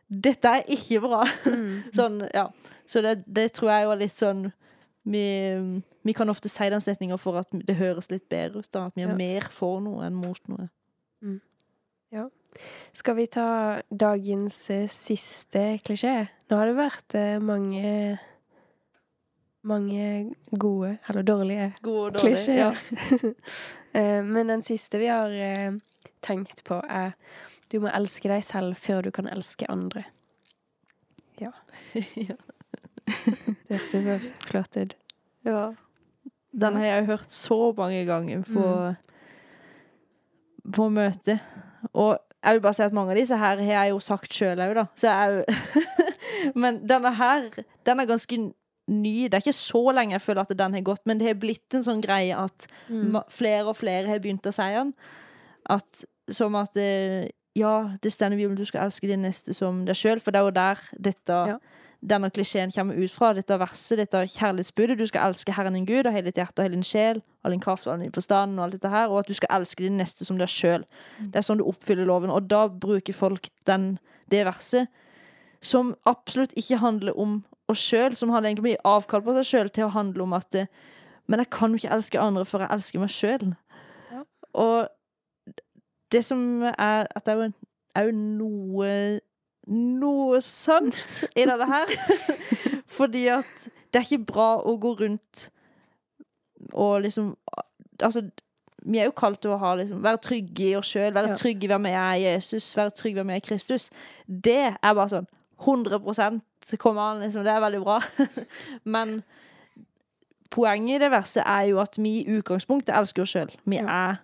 dette 0.10 0.49
er 0.49 0.65
ikke 0.67 0.99
bra. 1.06 1.21
Mm. 1.45 1.84
Sånn, 1.97 2.23
ja. 2.34 2.47
Så 2.89 3.06
det, 3.06 3.19
det 3.30 3.52
tror 3.54 3.69
jeg 3.71 3.86
jo 3.86 3.91
er 3.93 4.02
litt 4.02 4.17
sånn 4.17 4.47
vi, 5.03 5.23
vi 6.03 6.13
kan 6.13 6.29
ofte 6.29 6.49
si 6.49 6.69
den 6.69 6.81
setninga 6.81 7.17
for 7.17 7.38
at 7.39 7.47
det 7.51 7.75
høres 7.79 8.09
litt 8.12 8.27
bedre 8.29 8.59
ut. 8.59 8.71
da 8.71 8.85
At 8.88 8.95
vi 8.95 9.03
er 9.03 9.09
Ja. 9.09 9.15
mer 9.15 9.41
for 9.51 9.79
noe 9.81 10.05
enn 10.05 10.15
mot 10.15 10.39
noe. 10.47 10.69
ja, 12.12 12.29
Skal 12.93 13.15
vi 13.15 13.27
ta 13.27 13.81
dagens 13.91 14.69
eh, 14.69 14.88
siste 14.88 15.79
klisjé? 15.85 16.27
Nå 16.49 16.57
har 16.57 16.65
det 16.65 16.75
vært 16.75 17.15
eh, 17.15 17.39
mange 17.39 18.19
mange 19.63 20.31
gode, 20.57 20.97
eller 21.09 21.21
dårlige, 21.23 21.73
gode 21.83 22.13
dårlige 22.15 22.19
dårlig. 22.19 22.35
klisjeer. 22.35 22.57
Ja. 22.57 23.33
Eh, 23.93 24.21
Men 24.23 24.47
den 24.47 24.62
siste 24.62 24.99
vi 25.01 25.07
har 25.09 25.31
tenkt 26.21 26.59
på, 26.63 26.75
er 26.88 27.15
du 27.71 27.79
må 27.81 27.89
elske 27.89 28.29
deg 28.29 28.43
selv 28.45 28.77
før 28.77 29.01
du 29.01 29.09
kan 29.12 29.25
elske 29.27 29.65
andre. 29.69 30.03
Ja. 31.41 31.49
Ja. 32.15 32.35
Det 33.09 33.77
hørtes 33.77 34.03
så 34.05 34.17
flott 34.47 34.77
ut. 34.81 34.95
ja. 35.45 35.69
Den 36.59 36.73
har 36.79 36.85
jeg 36.85 37.05
hørt 37.05 37.29
så 37.31 37.57
mange 37.77 38.05
ganger 38.07 38.41
på, 38.41 38.63
på 40.73 40.87
møte. 40.89 41.35
Og 41.93 42.17
jeg 42.43 42.55
vil 42.55 42.61
bare 42.63 42.73
si 42.77 42.83
at 42.85 42.95
mange 42.95 43.13
av 43.13 43.19
disse 43.19 43.37
her 43.37 43.59
har 43.61 43.69
jeg 43.83 43.91
jo 43.93 43.99
sagt 44.03 44.33
sjøl 44.33 44.61
òg, 44.63 44.73
da. 44.79 44.85
Så 44.97 45.11
jeg 45.11 45.45
Men 46.63 46.79
denne 46.89 47.11
her, 47.19 47.49
den 47.85 47.99
er 48.01 48.09
ganske 48.09 48.37
ny. 48.89 49.13
Det 49.29 49.37
er 49.37 49.43
ikke 49.43 49.53
så 49.59 49.81
lenge 49.93 50.15
jeg 50.17 50.23
føler 50.25 50.41
at 50.47 50.53
den 50.57 50.73
har 50.77 50.85
gått, 50.87 51.03
men 51.09 51.19
det 51.21 51.27
har 51.29 51.37
blitt 51.41 51.75
en 51.77 51.85
sånn 51.85 52.01
greie 52.03 52.33
at 52.37 52.65
Mm. 52.89 53.19
flere 53.29 53.67
og 53.69 53.77
flere 53.77 54.07
har 54.09 54.17
begynt 54.23 54.47
å 54.49 54.53
si 54.55 54.65
den. 54.73 54.93
At, 55.69 56.03
som 56.33 56.55
at 56.57 56.73
det, 56.73 57.31
Ja, 57.57 57.91
det 58.01 58.11
står 58.13 58.33
i 58.33 58.37
Bibelen 58.39 58.57
du 58.57 58.65
skal 58.65 58.87
elske 58.87 59.07
din 59.09 59.21
neste 59.25 59.53
som 59.53 59.83
deg 59.85 59.97
sjøl, 59.97 60.19
for 60.21 60.31
det 60.33 60.39
er 60.39 60.47
jo 60.47 60.55
der 60.57 60.81
dette, 60.97 61.37
Ja. 61.53 61.57
Denne 61.99 62.29
klisjeen 62.31 62.71
kommer 62.71 62.95
ut 62.95 63.12
fra. 63.12 63.33
Dette 63.35 63.57
verset, 63.59 63.99
dette 63.99 64.21
kjærlighetsbudet. 64.31 64.97
Du 64.99 65.05
skal 65.09 65.29
elske 65.29 65.53
Herren 65.55 65.75
din 65.75 65.88
Gud 65.88 66.07
av 66.07 66.15
hele 66.15 66.29
ditt 66.29 66.39
hjerte, 66.39 66.62
av 66.62 66.67
hele 66.67 66.77
din 66.77 66.88
sjel, 66.88 67.21
all 67.43 67.55
din 67.55 67.63
kraft, 67.63 67.88
all 67.88 67.99
din 67.99 68.13
forstand 68.15 68.59
og 68.59 68.65
alt 68.65 68.77
dette 68.77 68.91
her, 68.93 69.12
og 69.12 69.21
at 69.23 69.31
du 69.31 69.35
skal 69.35 69.59
elske 69.59 69.83
din 69.83 69.99
neste 69.99 70.27
som 70.27 70.39
deg 70.39 70.51
sjøl. 70.51 70.85
Det 71.19 71.41
er 71.41 71.45
sånn 71.45 71.59
du 71.59 71.67
oppfyller 71.67 72.07
loven. 72.07 72.31
Og 72.31 72.47
da 72.47 72.65
bruker 72.71 73.15
folk 73.15 73.51
den, 73.67 73.97
det 74.31 74.45
verset, 74.47 74.88
som 75.59 75.91
absolutt 76.07 76.55
ikke 76.59 76.79
handler 76.79 77.17
om 77.19 77.41
oss 77.69 77.81
sjøl, 77.83 78.15
som 78.15 78.31
hadde 78.31 78.47
egentlig 78.47 78.71
mye 78.71 78.85
avkall 78.88 79.25
på 79.25 79.35
seg 79.35 79.49
sjøl, 79.49 79.73
til 79.75 79.89
å 79.89 79.93
handle 79.93 80.23
om 80.23 80.38
at 80.38 80.63
Men 81.29 81.43
jeg 81.43 81.49
kan 81.53 81.69
jo 81.69 81.77
ikke 81.77 81.93
elske 81.93 82.19
andre 82.19 82.45
før 82.45 82.63
jeg 82.63 82.73
elsker 82.73 82.99
meg 82.99 83.12
sjøl. 83.13 83.51
Ja. 84.09 84.23
Og 84.57 84.88
det 86.12 86.23
som 86.25 86.63
er 86.63 87.05
At 87.13 87.25
det 87.25 87.35
er 87.35 87.51
er 87.95 88.09
jo 88.09 88.15
noe 88.15 88.91
Noe 89.69 90.39
sant 90.41 90.97
i 91.38 91.45
dette 91.45 91.65
her. 91.69 91.91
Fordi 92.99 93.27
at 93.34 93.67
Det 93.93 93.99
er 93.99 94.05
ikke 94.05 94.25
bra 94.32 94.49
å 94.65 94.77
gå 94.82 94.95
rundt 94.99 95.49
og 96.73 97.01
liksom 97.05 97.32
Altså, 98.03 98.21
vi 98.86 98.99
er 99.01 99.10
jo 99.10 99.12
kalt 99.17 99.41
til 99.43 99.51
å 99.51 99.58
ha 99.60 99.73
liksom, 99.75 99.99
være 100.03 100.21
trygge 100.23 100.69
i 100.69 100.75
oss 100.79 100.88
sjøl, 100.93 101.12
være 101.13 101.34
Ja. 101.34 101.36
trygge 101.36 101.65
i 101.67 101.67
hvem 101.67 101.84
vi 101.84 101.91
er 101.99 102.13
i 102.15 102.21
Jesus, 102.23 102.69
være 102.77 102.93
trygge 102.95 103.12
i 103.12 103.19
hvem 103.19 103.27
vi 103.27 103.34
er 103.34 103.41
i 103.41 103.47
Kristus. 103.49 103.89
Det 104.27 104.62
er 104.71 104.93
bare 104.95 105.10
sånn 105.12 105.27
100% 105.60 106.77
kommer 106.79 107.01
an, 107.12 107.19
liksom. 107.19 107.43
Det 107.43 107.51
er 107.51 107.60
veldig 107.60 107.82
bra. 107.84 107.97
Men 108.95 109.23
poenget 110.53 110.95
i 110.95 111.03
det 111.03 111.12
verset 111.12 111.43
er 111.45 111.67
jo 111.73 111.82
at 111.84 111.97
vi 111.99 112.21
i 112.21 112.38
utgangspunktet 112.38 112.95
elsker 112.95 113.25
oss 113.25 113.36
sjøl. 113.36 113.51
Vi 113.67 113.82
er 113.84 114.21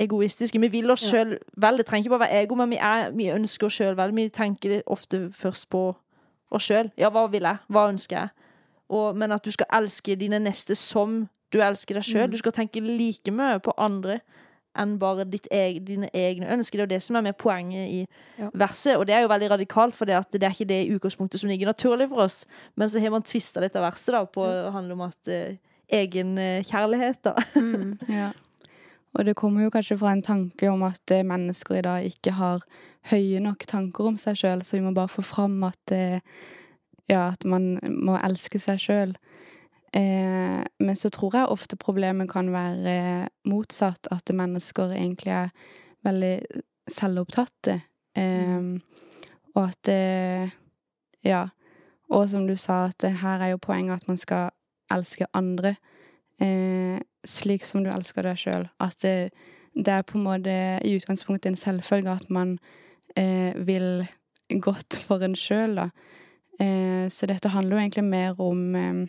egoistiske. 0.00 0.60
Vi 0.60 0.68
vil 0.72 0.90
oss 0.90 1.04
sjøl 1.10 1.36
vel. 1.60 1.78
Det 1.78 1.86
trenger 1.86 2.06
ikke 2.06 2.14
bare 2.16 2.26
være 2.28 2.42
ego, 2.42 2.54
men 2.54 2.70
vi, 2.70 2.76
er, 2.80 3.10
vi 3.16 3.30
ønsker 3.32 3.66
oss 3.68 3.76
sjøl 3.80 3.96
vel. 3.98 4.14
Vi 4.16 4.28
tenker 4.28 4.80
ofte 4.86 5.26
først 5.32 5.68
på 5.70 5.82
oss 6.50 6.68
sjøl. 6.68 6.90
Ja, 7.00 7.10
hva 7.12 7.26
vil 7.32 7.42
jeg? 7.48 7.60
Hva 7.68 7.88
ønsker 7.92 8.18
jeg? 8.18 8.28
Og, 8.92 9.16
men 9.16 9.32
at 9.32 9.44
du 9.44 9.50
skal 9.52 9.66
elske 9.72 10.16
dine 10.20 10.38
neste 10.42 10.74
som 10.76 11.22
du 11.52 11.60
elsker 11.60 11.96
deg 11.98 12.04
sjøl. 12.04 12.26
Mm. 12.28 12.32
Du 12.32 12.40
skal 12.40 12.52
tenke 12.56 12.80
like 12.80 13.32
mye 13.32 13.60
på 13.64 13.74
andre 13.80 14.20
enn 14.78 14.94
bare 14.96 15.26
ditt 15.28 15.44
eg, 15.52 15.82
dine 15.84 16.08
egne 16.16 16.48
ønsker. 16.54 16.80
Det 16.80 16.82
er 16.82 16.86
jo 16.86 16.92
det 16.94 17.02
som 17.04 17.16
er 17.20 17.24
med 17.26 17.36
poenget 17.36 17.90
i 17.92 18.06
Ja. 18.40 18.48
verset. 18.56 18.96
Og 18.96 19.06
det 19.06 19.14
er 19.14 19.20
jo 19.20 19.28
veldig 19.28 19.50
radikalt, 19.50 19.94
for 19.96 20.08
det, 20.08 20.14
at 20.16 20.32
det 20.32 20.42
er 20.42 20.54
ikke 20.54 20.68
det 20.68 20.78
i 20.86 20.94
utgangspunktet 20.94 21.40
som 21.40 21.50
ligger 21.50 21.66
naturlig 21.68 22.08
for 22.08 22.24
oss. 22.24 22.46
Men 22.76 22.88
så 22.88 23.00
har 23.00 23.10
man 23.10 23.22
tvista 23.22 23.60
dette 23.60 23.80
verset 23.80 24.14
da, 24.14 24.24
på 24.24 24.40
å 24.40 24.70
handle 24.72 24.96
om 24.96 25.02
at 25.02 25.28
eh, 25.28 25.58
egen 25.92 26.38
eh, 26.38 26.62
kjærlighet, 26.64 27.20
da. 27.24 27.34
Mm. 27.56 27.98
Ja. 28.08 28.30
Og 29.12 29.26
det 29.28 29.36
kommer 29.36 29.64
jo 29.66 29.72
kanskje 29.72 29.98
fra 30.00 30.12
en 30.14 30.24
tanke 30.24 30.70
om 30.70 30.82
at 30.86 31.12
eh, 31.12 31.24
mennesker 31.26 31.78
i 31.78 31.84
dag 31.84 32.06
ikke 32.08 32.32
har 32.38 32.64
høye 33.10 33.42
nok 33.44 33.66
tanker 33.68 34.08
om 34.08 34.16
seg 34.20 34.38
sjøl, 34.40 34.64
så 34.64 34.78
vi 34.78 34.84
må 34.86 34.94
bare 34.96 35.12
få 35.12 35.24
fram 35.26 35.58
at 35.68 35.92
eh, 35.92 36.22
ja, 37.10 37.32
at 37.32 37.44
man 37.44 37.76
må 37.82 38.16
elske 38.22 38.60
seg 38.62 38.80
sjøl. 38.80 39.14
Eh, 39.92 40.60
men 40.64 40.96
så 40.96 41.10
tror 41.12 41.36
jeg 41.36 41.52
ofte 41.52 41.76
problemet 41.76 42.30
kan 42.32 42.48
være 42.54 43.28
motsatt, 43.48 44.08
at 44.14 44.32
mennesker 44.32 44.94
egentlig 44.96 45.34
er 45.42 45.50
veldig 46.06 46.34
selvopptatte. 46.90 47.80
Eh, 48.16 48.70
og 49.52 49.66
at 49.68 49.96
Ja. 51.22 51.48
Og 52.12 52.28
som 52.28 52.46
du 52.46 52.56
sa, 52.56 52.90
at 52.90 53.04
her 53.08 53.40
er 53.40 53.52
jo 53.54 53.56
poenget 53.62 54.02
at 54.02 54.08
man 54.08 54.18
skal 54.18 54.50
elske 54.92 55.26
andre 55.32 55.76
eh, 56.42 56.98
slik 57.24 57.66
som 57.68 57.84
du 57.84 57.90
elsker 57.92 58.26
deg 58.26 58.40
sjøl. 58.40 58.66
At 58.82 58.98
det, 59.04 59.32
det 59.74 59.94
er 59.94 60.06
på 60.06 60.18
en 60.18 60.26
måte 60.26 60.56
i 60.82 60.96
utgangspunktet 60.98 61.52
en 61.52 61.60
selvfølge 61.60 62.16
at 62.18 62.28
man 62.30 62.56
eh, 63.16 63.54
vil 63.56 64.04
godt 64.62 64.98
for 65.06 65.24
en 65.24 65.36
sjøl, 65.38 65.78
da. 65.78 65.88
Eh, 66.60 67.06
så 67.10 67.26
dette 67.30 67.52
handler 67.54 67.78
jo 67.78 67.84
egentlig 67.86 68.04
mer 68.04 68.40
om 68.42 68.74
eh, 68.76 69.06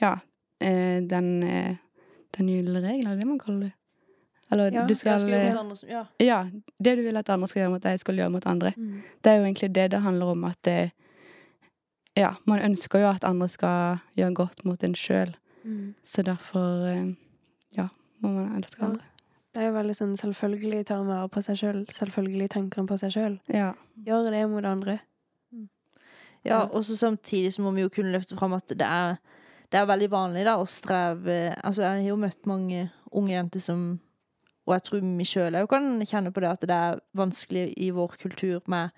ja, 0.00 0.18
eh, 0.60 1.02
den, 1.02 1.42
eh, 1.42 1.76
den 2.38 2.52
gylne 2.52 2.82
regel, 2.84 3.08
er 3.10 3.18
det 3.18 3.26
man 3.26 3.42
kaller 3.42 3.68
det? 3.68 3.72
Eller 4.50 4.70
Ja, 4.70 4.84
du 4.86 4.94
skal 4.94 5.24
mot 5.26 5.58
andre 5.58 5.76
ja. 5.90 6.04
Ja, 6.22 6.50
det 6.78 6.96
du 6.96 7.02
vil 7.02 7.16
at 7.16 7.30
andre 7.34 7.48
skal 7.48 7.64
gjøre 7.64 7.72
mot 7.72 7.82
deg, 7.82 7.98
skal 7.98 8.14
du 8.14 8.20
gjøre 8.20 8.30
mot 8.30 8.46
andre. 8.46 8.72
Mm. 8.76 9.00
Det 9.24 9.32
er 9.32 9.40
jo 9.40 9.44
egentlig 9.48 9.70
det 9.74 9.90
det 9.90 10.00
handler 10.00 10.26
om, 10.26 10.44
at 10.44 10.58
det, 10.64 10.92
Ja, 12.16 12.30
man 12.46 12.62
ønsker 12.62 12.98
jo 12.98 13.08
at 13.10 13.24
andre 13.24 13.48
skal 13.48 13.98
gjøre 14.16 14.34
godt 14.34 14.64
mot 14.64 14.84
en 14.84 14.94
sjøl, 14.94 15.34
Mm. 15.66 15.94
så 16.04 16.22
derfor 16.22 16.86
eh, 16.86 17.14
Ja, 17.76 17.88
må 18.22 18.28
man 18.34 18.52
elske 18.62 18.80
Ja. 18.80 18.86
andre. 18.86 19.02
Det 19.54 19.62
er 19.62 19.66
jo 19.72 19.78
veldig 19.78 19.94
sånn 19.96 20.16
selvfølgelig 20.16 20.84
tar 20.86 21.00
en 21.00 21.06
vare 21.08 21.28
på 21.32 21.40
seg 21.42 21.56
sjøl. 21.56 21.86
Selvfølgelig 21.88 22.48
tenker 22.50 22.78
en 22.82 22.86
på 22.86 22.98
seg 23.00 23.10
sjøl. 23.14 23.38
Ja. 23.48 23.72
Gjør 24.04 24.30
det 24.30 24.48
mot 24.50 24.64
andre. 24.64 25.00
Ja, 26.44 26.60
Ja. 26.60 26.60
og 26.70 26.84
så 26.84 26.94
samtidig 26.96 27.52
så 27.52 27.62
må 27.62 27.72
vi 27.74 27.80
jo 27.82 27.88
kunne 27.88 28.12
løfte 28.12 28.36
fram 28.38 28.52
at 28.52 28.68
det 28.68 28.80
er, 28.86 29.16
det 29.72 29.80
er 29.80 29.86
veldig 29.86 30.10
vanlig 30.10 30.44
da, 30.44 30.56
å 30.58 30.66
streve 30.68 31.56
Altså, 31.64 31.82
jeg 31.82 32.02
har 32.02 32.08
jo 32.08 32.16
møtt 32.16 32.46
mange 32.46 32.90
unge 33.12 33.30
jenter 33.32 33.60
som 33.60 33.98
Og 34.68 34.74
jeg 34.74 34.82
tror 34.82 35.00
vi 35.18 35.24
sjøl 35.24 35.54
òg 35.56 35.68
kan 35.68 36.00
kjenne 36.02 36.32
på 36.32 36.40
det 36.40 36.50
at 36.50 36.60
det 36.60 36.70
er 36.70 37.00
vanskelig 37.16 37.74
i 37.76 37.90
vår 37.90 38.16
kultur 38.18 38.60
med 38.68 38.90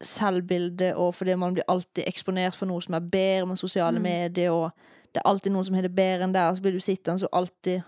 selvbilde, 0.00 0.94
og 0.96 1.14
fordi 1.14 1.34
man 1.36 1.54
blir 1.54 1.64
alltid 1.68 2.04
eksponert 2.06 2.54
for 2.54 2.66
noe 2.70 2.80
som 2.80 2.94
er 2.94 3.00
bedre 3.00 3.46
med 3.46 3.58
sosiale 3.58 3.98
Mm. 3.98 4.02
medier, 4.02 4.50
og 4.50 4.70
det 5.12 5.20
er 5.22 5.28
alltid 5.28 5.52
noen 5.52 5.64
som 5.64 5.74
har 5.74 5.82
det 5.86 5.94
bedre 5.94 6.24
enn 6.26 6.32
deg, 6.34 6.48
og 6.50 6.56
så 6.58 6.62
blir 6.62 6.72
du 6.76 6.80
sittende 6.84 7.24
og 7.28 7.38
alltid 7.42 7.82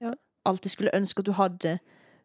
Ja. 0.00 0.12
Alltid 0.46 0.70
skulle 0.72 0.94
ønske 0.96 1.20
at 1.20 1.26
du 1.26 1.32
hadde 1.32 1.78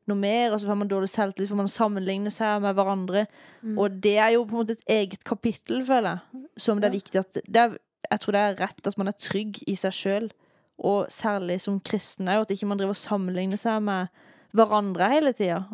noe 0.08 0.17
mer, 0.17 0.51
og 0.53 0.60
så 0.62 0.67
får 0.69 0.77
man 0.77 0.88
dårlig 0.88 1.10
selvtillit, 1.10 1.49
for 1.49 1.58
man 1.60 1.67
sammenligner 1.67 2.31
seg 2.31 2.62
med 2.62 2.75
hverandre. 2.77 3.25
Mm. 3.63 3.77
Og 3.77 3.97
det 4.03 4.17
er 4.17 4.29
jo 4.36 4.43
på 4.45 4.55
en 4.55 4.62
måte 4.62 4.75
et 4.77 4.84
eget 4.88 5.23
kapittel, 5.25 5.81
føler 5.86 6.19
jeg. 6.34 6.43
Som 6.58 6.79
det 6.79 6.86
er 6.88 6.93
Ja. 6.93 6.99
viktig 6.99 7.19
at 7.19 7.34
det 7.34 7.55
er, 7.58 7.77
Jeg 8.12 8.19
tror 8.21 8.31
det 8.31 8.39
er 8.41 8.55
rett 8.62 8.88
at 8.88 8.97
man 8.99 9.08
er 9.08 9.12
trygg 9.17 9.63
i 9.67 9.73
seg 9.75 9.91
sjøl. 9.91 10.31
Og 10.77 11.08
særlig 11.10 11.60
som 11.62 11.79
kristen 11.79 12.27
òg, 12.27 12.41
at 12.41 12.51
ikke 12.51 12.67
man 12.67 12.77
driver 12.77 12.93
og 12.93 12.95
sammenligner 13.01 13.58
seg 13.58 13.81
med 13.81 14.08
hverandre 14.53 15.10
hele 15.10 15.34
tida. 15.34 15.65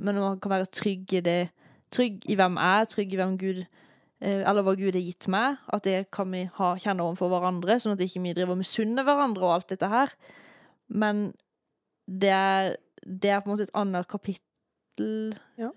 Men 0.00 0.14
man 0.14 0.40
kan 0.40 0.50
være 0.50 0.66
trygg 0.72 1.12
i 1.12 1.20
det. 1.20 1.50
Trygg 1.90 2.24
i 2.30 2.34
hvem 2.34 2.56
jeg 2.56 2.80
er, 2.80 2.84
trygg 2.86 3.12
i 3.12 3.16
hvem 3.16 3.38
Gud 3.38 3.58
eh, 3.58 3.66
Eller 4.20 4.64
hva 4.64 4.72
Gud 4.78 4.94
har 4.96 5.02
gitt 5.04 5.26
meg. 5.28 5.58
At 5.68 5.84
det 5.84 6.06
kan 6.14 6.30
vi 6.32 6.44
ha, 6.56 6.70
kjenne 6.80 7.04
overfor 7.04 7.28
hverandre, 7.34 7.76
sånn 7.82 7.92
at 7.96 8.00
ikke 8.04 8.22
vi 8.24 8.32
driver 8.36 8.54
og 8.56 8.62
misunner 8.62 9.04
hverandre 9.04 9.44
og 9.44 9.54
alt 9.58 9.68
dette 9.74 9.90
her. 9.92 10.14
Men 10.88 11.26
det 12.08 12.30
er, 12.32 12.76
det 13.04 13.30
er 13.34 13.42
på 13.44 13.50
en 13.50 13.56
måte 13.56 13.66
et 13.68 13.76
annet 13.76 14.08
kapittel 14.08 15.36
Ja. 15.60 15.68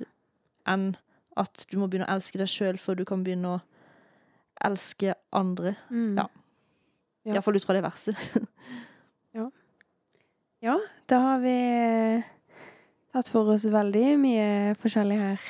enn 0.70 0.94
at 1.40 1.66
du 1.72 1.78
må 1.80 1.88
begynne 1.90 2.08
å 2.08 2.14
elske 2.16 2.40
deg 2.40 2.48
sjøl 2.52 2.78
før 2.80 2.96
du 3.00 3.06
kan 3.08 3.24
begynne 3.26 3.58
å 3.58 3.60
elske 4.66 5.14
andre. 5.36 5.76
Mm. 5.92 6.18
Ja. 6.20 6.28
Ja. 7.28 7.34
Iallfall 7.36 7.60
ut 7.60 7.66
fra 7.68 7.76
det 7.78 7.84
verset. 7.86 8.16
Ja, 9.36 9.46
Ja, 10.66 10.74
da 11.08 11.20
har 11.22 11.40
vi 11.44 11.52
eh, 11.54 12.24
tatt 13.14 13.30
for 13.32 13.48
oss 13.54 13.64
veldig 13.70 14.16
mye 14.20 14.48
forskjellig 14.82 15.18
her. 15.22 15.44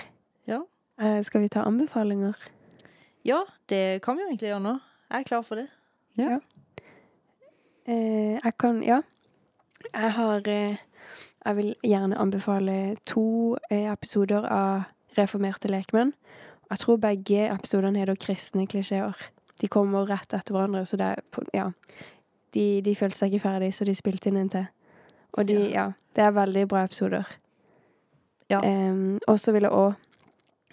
Ja. 0.49 0.59
Eh, 1.01 1.21
skal 1.25 1.41
vi 1.45 1.49
ta 1.53 1.63
anbefalinger? 1.65 2.35
Ja, 3.25 3.43
det 3.69 4.01
kan 4.01 4.15
vi 4.15 4.21
jo 4.23 4.27
egentlig 4.29 4.49
gjøre 4.49 4.63
nå. 4.63 4.79
Jeg 5.09 5.19
er 5.19 5.23
klar 5.27 5.41
for 5.43 5.55
det. 5.55 5.67
Eh, 7.85 8.37
jeg 8.43 8.57
kan 8.59 8.83
Ja. 8.83 9.01
Jeg 9.93 10.11
har 10.11 10.47
eh, 10.47 10.77
Jeg 11.45 11.55
vil 11.55 11.75
gjerne 11.83 12.17
anbefale 12.19 12.97
to 13.07 13.57
eh, 13.71 13.91
episoder 13.91 14.45
av 14.45 14.83
Reformerte 15.17 15.67
lekmenn. 15.71 16.13
Jeg 16.69 16.77
tror 16.79 16.97
begge 16.97 17.47
episodene 17.53 17.99
heter 17.99 18.15
Kristne 18.15 18.67
klisjeer. 18.67 19.15
De 19.61 19.67
kommer 19.67 20.05
rett 20.05 20.33
etter 20.33 20.53
hverandre, 20.53 20.85
så 20.85 20.97
det 20.97 21.05
er 21.05 21.21
på, 21.31 21.41
Ja. 21.53 21.71
De, 22.53 22.81
de 22.81 22.95
følte 22.95 23.17
seg 23.17 23.33
ikke 23.33 23.43
ferdig, 23.47 23.73
så 23.73 23.85
de 23.85 23.95
spilte 23.95 24.29
inn 24.29 24.37
en 24.37 24.49
til. 24.49 24.67
Og 25.33 25.47
de, 25.47 25.53
Ja. 25.53 25.69
ja. 25.69 25.91
Det 26.15 26.23
er 26.23 26.31
veldig 26.31 26.67
bra 26.67 26.83
episoder. 26.83 27.27
Ja. 28.49 28.59
Og 29.27 29.39
så 29.39 29.51
vil 29.51 29.61
jeg 29.61 29.71
òg 29.71 29.93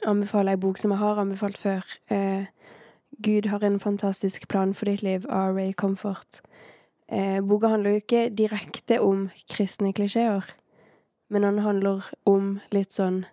anbefale 0.06 0.54
ei 0.54 0.60
bok 0.60 0.78
som 0.78 0.90
jeg 0.94 0.98
har 0.98 1.20
anbefalt 1.20 1.58
før. 1.58 1.84
Eh, 2.10 2.46
'Gud 3.22 3.48
har 3.48 3.64
en 3.64 3.80
fantastisk 3.80 4.48
plan 4.48 4.74
for 4.74 4.84
ditt 4.84 5.02
liv' 5.02 5.26
av 5.28 5.54
Ray 5.56 5.72
Comfort. 5.72 6.40
Eh, 7.08 7.40
boka 7.40 7.68
handler 7.68 7.90
jo 7.90 7.96
ikke 7.96 8.36
direkte 8.38 9.00
om 9.00 9.30
kristne 9.48 9.92
klisjeer, 9.92 10.44
men 11.28 11.42
den 11.42 11.58
handler 11.58 12.10
om 12.26 12.60
litt 12.70 12.92
sånn 12.92 13.24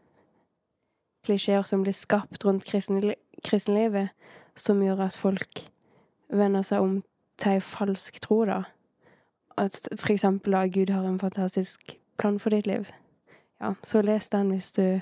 klisjeer 1.26 1.64
som 1.66 1.84
blir 1.84 1.94
skapt 1.94 2.46
rundt 2.46 2.66
kristne, 2.66 3.16
kristenlivet, 3.44 4.10
som 4.56 4.82
gjør 4.82 5.00
at 5.00 5.18
folk 5.18 5.70
vender 6.30 6.62
seg 6.62 6.82
om 6.82 7.04
til 7.38 7.52
ei 7.52 7.60
falsk 7.60 8.20
tro, 8.22 8.46
da. 8.46 8.64
At 9.58 9.88
for 9.96 10.14
eksempel 10.14 10.54
da 10.54 10.68
Gud 10.68 10.90
har 10.90 11.06
en 11.06 11.20
fantastisk 11.20 11.98
plan 12.18 12.40
for 12.40 12.50
ditt 12.50 12.68
liv. 12.68 12.88
Ja, 13.62 13.74
så 13.82 14.02
les 14.02 14.30
den 14.30 14.52
hvis 14.52 14.72
du 14.72 15.02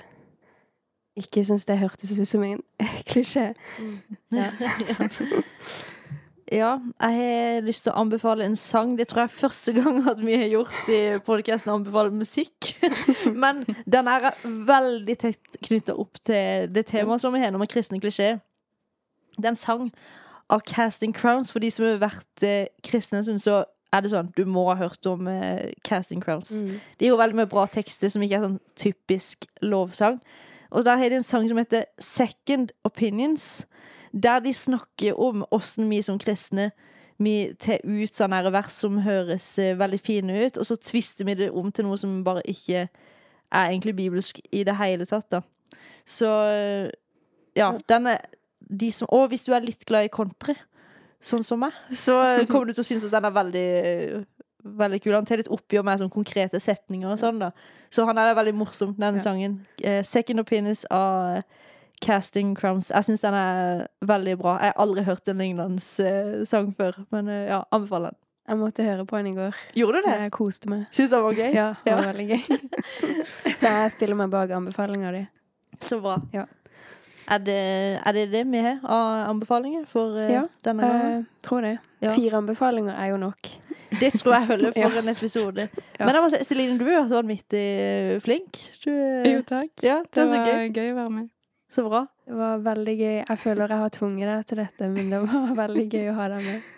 ikke 1.16 1.44
syns 1.44 1.66
det 1.68 1.80
hørtes 1.80 2.12
ut 2.18 2.28
som 2.28 2.44
en 2.46 2.60
klisjé. 3.10 3.52
Ja. 4.32 4.50
Ja, 6.52 6.74
jeg 7.00 7.14
har 7.16 7.62
lyst 7.64 7.86
til 7.86 7.94
å 7.94 8.00
anbefale 8.02 8.44
en 8.44 8.58
sang. 8.60 8.90
Det 8.98 9.06
tror 9.08 9.22
jeg 9.22 9.30
er 9.30 9.38
første 9.38 9.72
gang 9.72 10.02
at 10.10 10.18
vi 10.20 10.34
har 10.36 10.50
gjort 10.52 10.90
i 10.92 10.98
podkasten 11.24 11.72
anbefale 11.72 12.12
musikk. 12.12 12.74
Men 13.44 13.62
den 13.88 14.10
er 14.10 14.28
veldig 14.44 15.16
tett 15.22 15.60
knytta 15.64 15.96
opp 15.96 16.20
til 16.20 16.68
det 16.68 16.84
temaet 16.90 17.24
som 17.24 17.32
vi 17.32 17.40
har 17.40 17.54
nå 17.54 17.62
med 17.62 17.72
kristne 17.72 18.02
klisjé. 18.02 18.34
Det 19.38 19.46
er 19.46 19.54
en 19.54 19.62
sang 19.62 19.88
av 20.52 20.60
Casting 20.68 21.16
Crowns. 21.16 21.54
For 21.54 21.64
de 21.64 21.72
som 21.72 21.88
har 21.88 22.02
vært 22.02 22.44
eh, 22.44 22.68
kristne 22.84 23.24
så 23.24 23.62
er 23.92 24.04
det 24.04 24.12
sånn 24.12 24.32
du 24.36 24.44
må 24.44 24.66
ha 24.68 24.76
hørt 24.82 25.08
om 25.08 25.32
eh, 25.32 25.72
Casting 25.88 26.20
Crowns. 26.20 26.58
Mm. 26.60 26.78
De 27.00 27.08
har 27.08 27.20
veldig 27.22 27.40
mye 27.40 27.52
bra 27.54 27.64
tekster 27.64 28.12
som 28.12 28.24
ikke 28.24 28.42
er 28.42 28.48
sånn 28.50 28.60
typisk 28.76 29.48
lovsang. 29.64 30.20
Og 30.72 30.86
der 30.86 30.96
har 30.96 31.12
de 31.12 31.20
en 31.20 31.26
sang 31.26 31.44
som 31.48 31.60
heter 31.60 31.84
Second 32.00 32.72
Opinions, 32.84 33.66
der 34.12 34.40
de 34.40 34.54
snakker 34.54 35.18
om 35.20 35.44
åssen 35.52 35.90
vi 35.90 36.00
som 36.02 36.18
kristne 36.20 36.70
vi 37.22 37.52
tar 37.60 37.82
ut 37.84 38.14
sånne 38.14 38.50
vers 38.52 38.74
som 38.82 38.98
høres 39.04 39.46
eh, 39.60 39.76
veldig 39.78 40.00
fine 40.02 40.38
ut, 40.46 40.58
og 40.58 40.66
så 40.66 40.76
tvister 40.80 41.28
vi 41.28 41.36
det 41.38 41.50
om 41.54 41.70
til 41.72 41.86
noe 41.86 41.98
som 42.00 42.22
bare 42.26 42.44
ikke 42.48 42.86
er 43.52 43.68
egentlig 43.68 43.94
bibelsk 43.98 44.40
i 44.50 44.64
det 44.66 44.74
hele 44.78 45.06
tatt, 45.08 45.28
da. 45.30 45.42
Så 46.08 46.30
eh, 46.50 46.88
ja, 47.58 47.72
den 47.88 48.08
er 48.14 48.24
de 48.72 48.88
som 48.94 49.08
Og 49.12 49.26
hvis 49.28 49.44
du 49.44 49.52
er 49.52 49.64
litt 49.64 49.84
glad 49.84 50.06
i 50.06 50.12
country, 50.12 50.54
sånn 51.22 51.44
som 51.46 51.60
meg, 51.62 51.74
så 51.94 52.16
kommer 52.48 52.70
du 52.70 52.74
til 52.74 52.82
å 52.82 52.86
synes 52.86 53.04
at 53.06 53.14
den 53.14 53.26
er 53.28 53.34
veldig 53.34 53.66
Veldig 54.64 55.00
kul. 55.02 55.14
Han 55.14 55.24
tar 55.26 55.36
litt 55.40 55.48
oppgjør 55.50 55.84
med 55.84 55.98
sånn 55.98 56.10
konkrete 56.12 56.60
setninger 56.62 57.10
og 57.10 57.18
sånn, 57.18 57.38
da. 57.42 57.50
Så 57.90 58.04
han 58.06 58.18
er 58.18 58.34
veldig 58.34 58.54
morsom, 58.54 58.94
denne 58.94 59.18
Ja. 59.18 59.22
sangen. 59.24 59.66
Eh, 59.82 60.02
'Second 60.02 60.40
Opinions' 60.40 60.84
av 60.90 61.42
Casting 62.00 62.54
Crowns. 62.54 62.88
Jeg 62.90 63.04
syns 63.04 63.20
den 63.22 63.34
er 63.34 63.88
veldig 64.04 64.38
bra. 64.38 64.58
Jeg 64.60 64.72
har 64.74 64.86
aldri 64.86 65.04
hørt 65.04 65.28
en 65.28 65.38
lignende 65.38 65.82
eh, 66.00 66.44
sang 66.44 66.72
før, 66.72 66.92
men 67.12 67.28
eh, 67.28 67.48
ja, 67.48 67.62
anbefaler 67.72 68.10
den. 68.10 68.16
Jeg 68.48 68.58
måtte 68.58 68.82
høre 68.82 69.04
på 69.06 69.16
den 69.16 69.26
i 69.26 69.34
går. 69.36 69.54
Gjorde 69.74 70.02
du 70.02 70.08
det? 70.10 70.18
Jeg 70.20 70.30
koste 70.32 70.68
meg. 70.68 70.86
Syns 70.90 71.10
den 71.10 71.22
var 71.22 71.32
gøy? 71.32 71.52
Ja, 71.54 71.74
det 71.84 71.94
var 71.94 72.02
Ja. 72.04 72.12
veldig 72.12 72.28
gøy. 72.28 72.58
Så 73.58 73.66
jeg 73.68 73.92
stiller 73.92 74.14
meg 74.16 74.30
bak 74.30 74.50
anbefalinga 74.50 75.12
di. 75.12 75.26
Så 75.80 76.00
bra. 76.02 76.20
Ja. 76.32 76.44
Er, 77.30 77.38
det, 77.38 77.56
er 78.06 78.12
det 78.16 78.24
det 78.32 78.42
vi 78.50 78.58
har 78.64 78.78
av 78.82 79.28
anbefalinger 79.30 79.84
for 79.86 80.16
uh, 80.18 80.24
Ja, 80.32 80.42
denne 80.66 80.82
gangen? 80.88 81.12
Jeg 81.22 81.42
tror 81.46 81.60
det. 81.62 81.76
Ja. 82.02 82.10
Fire 82.16 82.40
anbefalinger 82.42 82.94
er 82.98 83.12
jo 83.12 83.16
nok. 83.22 83.50
Det 84.00 84.12
tror 84.18 84.34
jeg 84.34 84.46
holder 84.48 84.72
for 84.72 84.80
Ja. 84.96 85.02
en 85.02 85.08
episode. 85.12 85.68
Ja. 86.00 86.06
Men 86.06 86.14
jeg 86.16 86.22
må 86.24 86.30
si, 86.32 86.40
Celine, 86.48 86.78
du 86.80 86.84
har 86.88 87.02
vært 87.04 87.14
vanvittig 87.14 87.62
flink. 88.24 88.58
Du, 88.84 88.90
Jo, 89.28 89.42
takk. 89.46 89.70
Ja, 89.86 90.00
det 90.02 90.28
så 90.28 90.36
var 90.40 90.50
gøy. 90.50 90.72
gøy 90.74 90.90
å 90.90 90.98
være 90.98 91.14
med. 91.20 91.28
Så 91.72 91.86
bra. 91.86 92.02
Det 92.26 92.34
var 92.36 92.58
veldig 92.66 92.94
gøy. 92.98 93.16
Jeg 93.28 93.38
føler 93.38 93.68
jeg 93.72 93.78
har 93.84 93.92
tvunget 93.94 94.28
deg 94.32 94.46
til 94.50 94.58
dette, 94.64 94.88
men 94.92 95.10
det 95.14 95.20
var 95.24 95.52
veldig 95.62 95.86
gøy 95.94 96.08
å 96.10 96.16
ha 96.18 96.28
deg 96.34 96.46
med. 96.50 96.70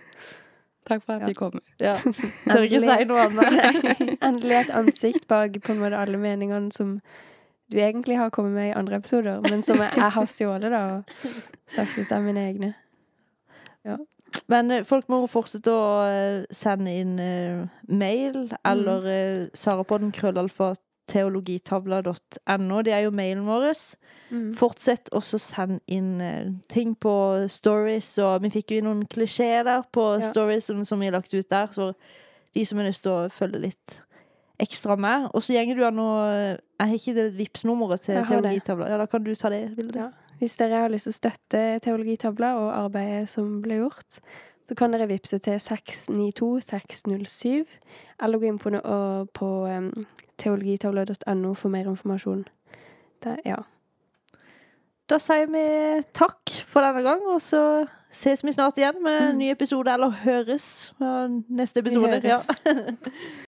Takk 0.85 1.00
for 1.07 1.14
at 1.16 1.28
Ja. 1.30 1.35
kom. 1.38 1.61
Ja. 1.80 1.94
Tør 2.52 2.66
ikke 2.68 2.80
si 2.85 3.04
noe 3.09 3.22
annet. 3.24 4.18
Endelig 4.20 4.59
et 4.61 4.74
ansikt 4.76 5.24
bak 5.30 5.57
på 5.64 5.72
en 5.72 5.80
måte 5.80 5.96
alle 5.96 6.20
meningene 6.20 6.68
som 6.76 6.98
du 7.72 7.79
egentlig 7.81 8.18
har 8.18 8.31
kommet 8.31 8.53
med 8.53 8.68
i 8.68 8.74
andre 8.77 8.96
episoder, 8.96 9.40
men 9.50 9.62
som 9.62 9.81
jeg, 9.81 9.92
jeg 9.96 10.11
har 10.16 10.27
stjålet 10.27 10.72
da, 10.72 10.83
og 10.98 11.29
sagt 11.66 11.98
at 11.98 12.11
det 12.11 12.16
er 12.16 12.24
mine 12.24 12.48
egne. 12.48 12.74
Men 14.50 14.70
eh, 14.70 14.85
folk 14.87 15.09
må 15.12 15.24
fortsette 15.31 15.72
å 15.72 15.85
eh, 16.09 16.40
sende 16.55 16.92
inn 16.92 17.14
uh, 17.20 17.66
mail 17.88 18.48
eller 18.66 19.07
uh, 19.07 19.46
sarapodden 19.57 20.12
krøllalfa 20.14 20.72
teologitavla.no. 21.11 22.81
Det 22.83 22.94
er 22.96 23.05
jo 23.05 23.12
mailen 23.14 23.44
vår. 23.46 23.70
Mm. 24.33 24.50
Fortsett 24.59 25.11
også 25.14 25.38
å 25.38 25.44
sende 25.44 25.81
inn 25.92 26.16
uh, 26.20 26.50
ting 26.72 26.94
på 26.96 27.14
stories, 27.53 28.14
og 28.24 28.44
vi 28.44 28.53
fikk 28.59 28.77
jo 28.77 28.85
noen 28.88 29.05
klisjeer 29.11 29.66
der 29.68 29.87
på 29.92 30.14
Ja. 30.18 30.29
stories 30.33 30.70
som, 30.70 30.85
som 30.85 31.00
vi 31.00 31.11
har 31.11 31.18
lagt 31.18 31.35
ut 31.35 31.50
der, 31.50 31.70
så 31.72 31.92
de 32.55 32.64
som 32.66 32.79
har 32.79 32.88
lyst 32.88 33.05
til 33.05 33.14
å 33.14 33.29
følge 33.35 33.64
litt 33.66 34.00
ekstra 34.62 34.96
med. 35.00 35.28
Og 35.34 35.42
så 35.42 35.52
gjenger 35.56 35.74
du 35.78 35.84
an 35.86 35.98
å 36.02 36.10
Jeg 36.44 36.88
har 36.88 36.94
ikke 36.94 37.14
det 37.16 37.26
Vipps-nummeret 37.38 38.00
til 38.06 38.16
teologitavla. 38.28 38.90
Ja, 38.90 38.96
da 39.00 39.06
kan 39.10 39.24
du 39.24 39.34
ta 39.34 39.48
det, 39.52 39.62
Ja. 39.94 40.08
Hvis 40.40 40.56
dere 40.58 40.80
har 40.82 40.90
lyst 40.90 41.06
til 41.06 41.14
å 41.14 41.20
støtte 41.20 41.60
Teologitavla 41.80 42.48
og 42.58 42.68
arbeidet 42.74 43.28
som 43.30 43.62
ble 43.62 43.74
gjort, 43.78 44.18
så 44.66 44.74
kan 44.74 44.92
dere 44.92 45.06
vippse 45.08 45.38
til 45.38 45.58
692-607, 45.60 47.64
eller 48.22 48.38
gå 48.38 48.44
inn 48.48 48.58
på, 48.58 48.70
på 49.36 49.48
um, 49.68 50.06
teologitavla.no 50.40 51.54
for 51.54 51.68
mer 51.68 51.86
informasjon. 51.92 52.44
Der, 53.24 53.36
ja. 53.44 53.56
Da 55.08 55.18
sier 55.20 55.46
vi 55.52 55.64
takk 56.16 56.50
for 56.72 56.80
denne 56.80 57.02
gang, 57.04 57.20
og 57.28 57.40
så 57.44 57.84
ses 58.10 58.44
vi 58.44 58.52
snart 58.56 58.78
igjen 58.80 59.02
med 59.04 59.20
en 59.30 59.38
ny 59.38 59.50
episode, 59.52 59.92
eller 59.92 60.10
høres 60.24 60.92
med 60.98 61.42
neste 61.48 61.80
episode. 61.84 62.20
høres. 62.24 62.48
Ja. 62.64 62.72